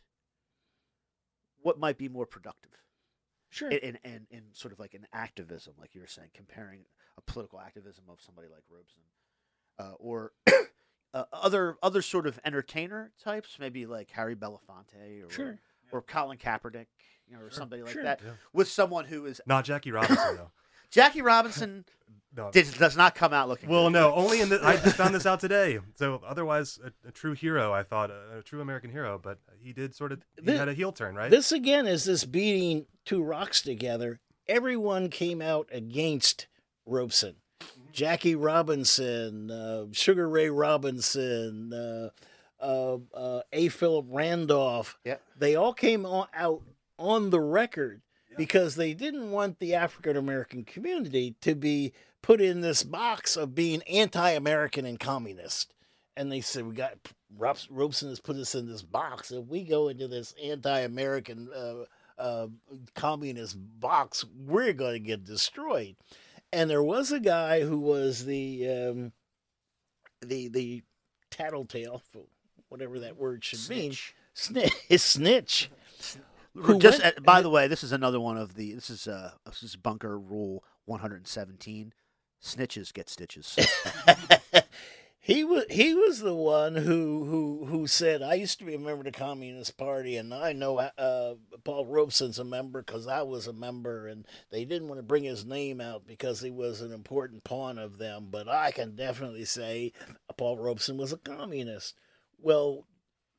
[1.61, 2.71] what might be more productive
[3.51, 3.69] sure.
[3.69, 6.85] in, in, in, in sort of like an activism, like you were saying, comparing
[7.17, 9.01] a political activism of somebody like Robeson,
[9.77, 10.31] uh, or
[11.13, 15.59] uh, other other sort of entertainer types, maybe like Harry Belafonte or Sure.
[15.91, 16.87] or Colin Kaepernick,
[17.27, 17.51] you know, or Sure.
[17.51, 18.03] somebody like Sure.
[18.03, 18.31] that, Yeah.
[18.53, 20.51] with someone who is Not Jackie Robinson though.
[20.91, 21.85] Jackie Robinson
[22.33, 22.49] No.
[22.49, 23.67] did, does not come out looking.
[23.69, 23.93] Well, good.
[23.93, 24.65] no, only in the.
[24.65, 25.79] I just found this out today.
[25.95, 27.73] So otherwise, a, a true hero.
[27.73, 30.21] I thought a, a true American hero, but he did sort of.
[30.37, 31.29] He Thi- had a heel turn, right?
[31.29, 34.21] This again is this beating two rocks together.
[34.47, 36.47] Everyone came out against
[36.85, 37.35] Robeson.
[37.91, 42.09] Jackie Robinson, uh, Sugar Ray Robinson, uh,
[42.61, 43.69] uh, uh, A.
[43.69, 44.97] Philip Randolph.
[45.03, 45.17] Yeah.
[45.37, 46.61] They all came on, out
[46.97, 48.01] on the record
[48.37, 53.55] because they didn't want the African American community to be put in this box of
[53.55, 55.73] being anti American and communist.
[56.15, 56.97] And they said, We got
[57.37, 59.31] Robs- Robeson has put us in this box.
[59.31, 62.47] If we go into this anti American uh, uh,
[62.95, 65.95] communist box, we're going to get destroyed.
[66.53, 69.11] And there was a guy who was the um,
[70.21, 70.83] the the
[71.29, 72.23] tattletale, for
[72.69, 74.13] whatever that word should mean, Snitch.
[74.33, 74.71] snitch.
[75.01, 75.71] snitch.
[76.55, 78.73] Who Just went- by the way, this is another one of the.
[78.73, 81.93] This is uh this is bunker rule 117.
[82.43, 83.57] Snitches get stitches.
[85.31, 88.79] he was he was the one who who who said I used to be a
[88.79, 93.21] member of the Communist Party and I know uh, Paul Robeson's a member because I
[93.21, 96.81] was a member and they didn't want to bring his name out because he was
[96.81, 99.93] an important pawn of them but I can definitely say
[100.37, 101.95] Paul Robeson was a communist.
[102.37, 102.87] Well,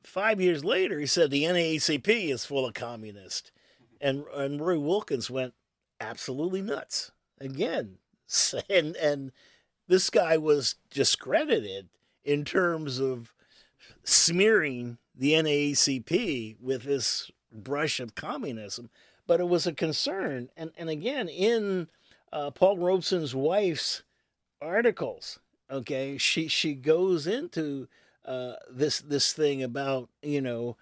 [0.03, 3.51] five years later he said the NAACP is full of communists,
[4.01, 5.53] and and Roy Wilkins went
[5.99, 7.97] absolutely nuts again
[8.69, 9.31] and and
[9.93, 11.87] this guy was discredited
[12.25, 13.31] in terms of
[14.03, 18.89] smearing the NAACP with this brush of communism.
[19.27, 20.49] But it was a concern.
[20.57, 21.89] And, and again, in
[22.31, 24.01] uh, Paul Robeson's wife's
[24.59, 25.37] articles,
[25.69, 27.87] okay, she, she goes into
[28.25, 30.75] uh, this, this thing about, you know,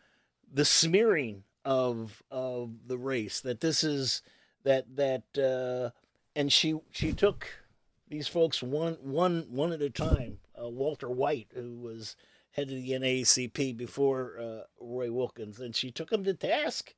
[0.49, 4.21] the smearing of, of the race, that this is,
[4.63, 5.89] that, that, uh,
[6.33, 7.60] and she, she took
[8.11, 10.39] these folks one one one at a time.
[10.61, 12.15] Uh, Walter White, who was
[12.51, 16.93] head of the NAACP before uh, Roy Wilkins, and she took him to task.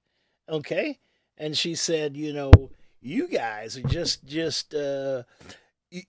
[0.50, 1.00] Okay,
[1.38, 2.52] and she said, you know,
[3.00, 5.24] you guys are just just uh,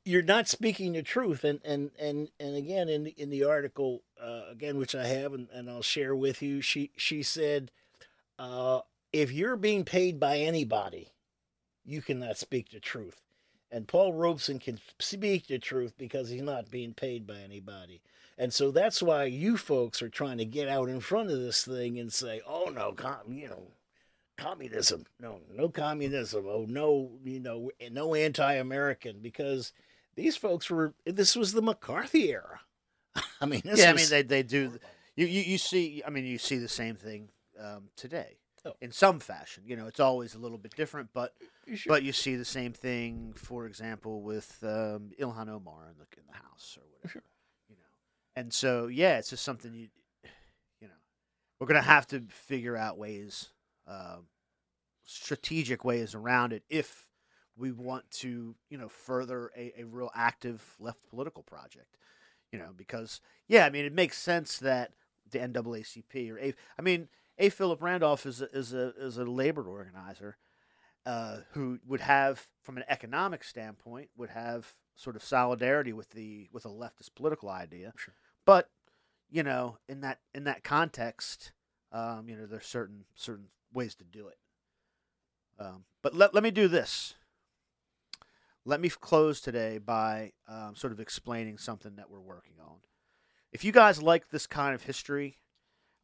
[0.05, 1.45] you're not speaking the truth.
[1.45, 5.35] And and and and again in the, in the article uh, again, which I have
[5.35, 7.71] and, and I'll share with you, she she said,
[8.39, 8.81] uh,
[9.13, 11.13] if you're being paid by anybody,
[11.85, 13.21] you cannot speak the truth.
[13.71, 18.01] And Paul Robeson can speak the truth because he's not being paid by anybody.
[18.39, 21.65] And so that's why you folks are trying to get out in front of this
[21.65, 23.69] thing and say, "Oh no, com- you know,
[24.37, 25.07] communism.
[25.21, 26.45] No, no communism.
[26.49, 29.73] Oh no, you know, no anti-American." Because
[30.17, 30.95] these folks were.
[31.05, 32.61] This was the McCarthy era.
[33.41, 34.79] I mean, this yeah, I mean they they do.
[35.15, 37.29] You, you you see, I mean, you see the same thing
[37.61, 38.73] um, today Oh.
[38.81, 39.65] in some fashion.
[39.67, 41.35] You know, it's always a little bit different, but
[41.75, 41.95] Sure.
[41.95, 46.27] but you see the same thing, for example, with um, Ilhan Omar in the in
[46.27, 47.09] the House or whatever.
[47.13, 47.23] Sure.
[47.69, 47.83] You know,
[48.37, 49.89] and so yeah, it's just something you
[50.81, 50.95] you know
[51.59, 53.51] we're gonna have to figure out ways,
[53.87, 54.29] um,
[55.05, 57.09] strategic ways around it if
[57.57, 61.99] we want to you know further a, a real active left political project.
[62.51, 64.93] You know, because yeah, I mean, it makes sense that
[65.31, 66.55] the NAACP or A.
[66.79, 67.09] I mean,
[67.39, 67.49] A.
[67.49, 70.37] Philip Randolph is a, is a is a labor organizer
[71.07, 76.49] uh, who would have, from an economic standpoint, would have sort of solidarity with the
[76.53, 77.93] with a leftist political idea.
[77.97, 78.15] Sure.
[78.45, 78.71] But
[79.31, 81.53] you know, in that in that context,
[81.93, 84.39] um, you know, there's certain certain ways to do it.
[85.59, 87.15] Um, but let let me do this.
[88.65, 92.77] Let me close today by um, sort of explaining something that we're working on.
[93.53, 95.37] If you guys like this kind of history,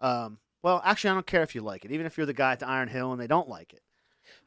[0.01, 1.93] um, well, actually, I don't care if you like it.
[1.93, 3.83] Even if you're the guy at the Iron Hill and they don't like it,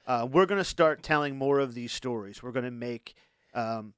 [0.08, 2.44] uh, we're going to start telling more of these stories.
[2.44, 3.16] We're going to make
[3.54, 3.94] um,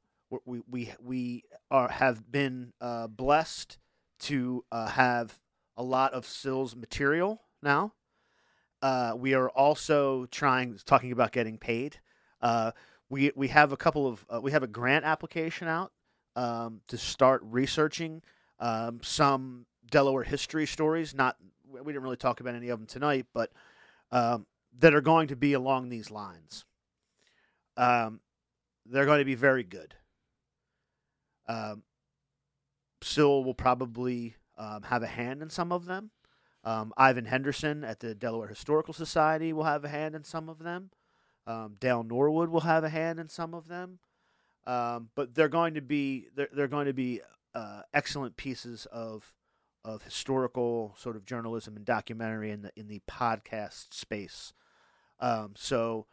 [0.46, 3.78] we- we we are have been uh, blessed
[4.20, 5.40] to uh, have
[5.78, 7.94] a lot of Sill's material now.
[8.82, 12.00] Uh, we are also trying talking about getting paid.
[12.42, 12.72] Uh,
[13.10, 15.92] we we have a couple of uh, we have a grant application out
[16.36, 18.22] um, to start researching
[18.60, 21.16] um, some Delaware history stories.
[21.16, 21.38] Not
[21.84, 23.52] we didn't really talk about any of them tonight, but
[24.12, 24.46] um,
[24.80, 26.66] that are going to be along these lines.
[27.78, 28.22] Um,
[28.86, 29.96] they're going to be very good.
[31.48, 31.84] Um,
[33.02, 36.12] Sill will probably um, have a hand in some of them.
[36.64, 40.60] Um, Ivan Henderson at the Delaware Historical Society will have a hand in some of
[40.60, 40.90] them.
[41.46, 44.00] Um, Dael Norwood will have a hand in some of them.
[44.66, 47.22] Um, but they're going to be they're, they're going to be
[47.54, 49.32] uh, excellent pieces of
[49.86, 54.52] of historical sort of journalism and documentary in the in the podcast space.
[55.20, 56.08] Um, so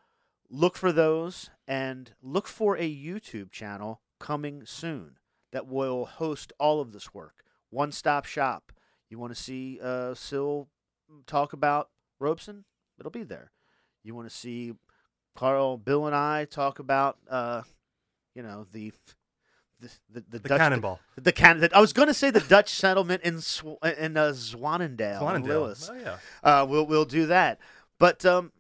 [0.51, 5.17] look for those and look for a YouTube channel coming soon
[5.53, 7.45] that will host all of this work.
[7.71, 8.73] One stop shop.
[9.09, 10.69] You want to see uh, Sill
[11.27, 11.89] talk about
[12.21, 12.65] Robeson?
[12.99, 13.53] It'll be there.
[14.05, 14.75] You want to see
[15.35, 17.63] Carl, Bill, and I talk about, uh,
[18.35, 18.93] you know, the
[19.83, 21.01] the the, the, The Dutch, cannonball.
[21.17, 21.69] The, the can.
[21.75, 25.47] I was going to say the Dutch settlement in Sw- in uh, Zwaanendael, in Zwaanendael.
[25.47, 25.91] Lewes.
[25.93, 26.17] Oh yeah.
[26.43, 27.59] Uh, we'll we'll do that.
[27.99, 28.53] But um,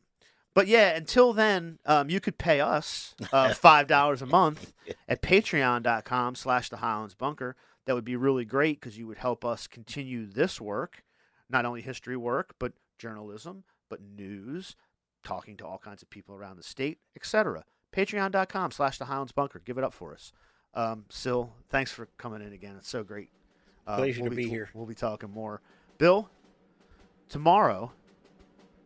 [0.54, 4.72] but yeah, until then, um, you could pay us uh, five dollars a month
[5.08, 7.56] at patreon.com slash the Highlands Bunker.
[7.86, 11.02] That would be really great because you would help us continue this work,
[11.50, 14.76] not only history work, but journalism, but news,
[15.24, 17.64] talking to all kinds of people around the state, etc.
[17.92, 19.60] Patreon.com slash the Highlands Bunker.
[19.64, 20.32] Give it up for us.
[20.74, 22.74] Um, Sil, thanks for coming in again.
[22.78, 23.28] It's so great.
[23.86, 24.70] Uh, Pleasure we'll to be here.
[24.74, 25.60] We'll be talking more.
[25.98, 26.30] Bill,
[27.28, 27.92] tomorrow,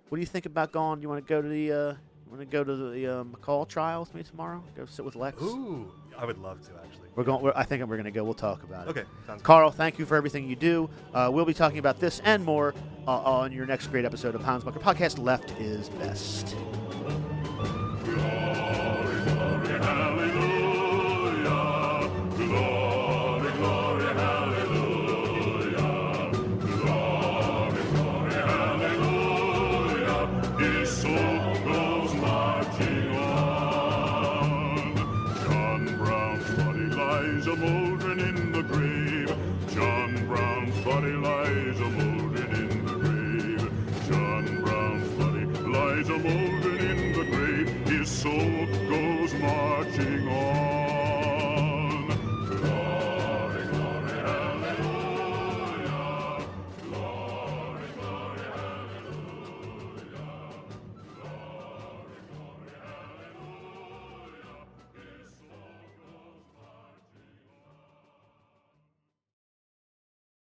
[0.09, 1.03] what do you think about going?
[1.03, 1.95] You want to go to the uh,
[2.27, 4.63] you want to go to the uh, McCall trial with me tomorrow?
[4.77, 5.41] Go sit with Lex.
[5.43, 7.09] Ooh, I would love to actually.
[7.15, 7.43] We're going.
[7.43, 8.25] We're, I think we're going to go.
[8.25, 8.91] We'll talk about it.
[8.91, 9.45] Okay, sounds good.
[9.47, 10.91] Carl, thank you for everything you do.
[11.15, 12.75] Uh, we'll be talking about this and more
[13.07, 15.19] uh, on your next great episode of Hounds Bunker Podcast.
[15.19, 16.57] Left is best.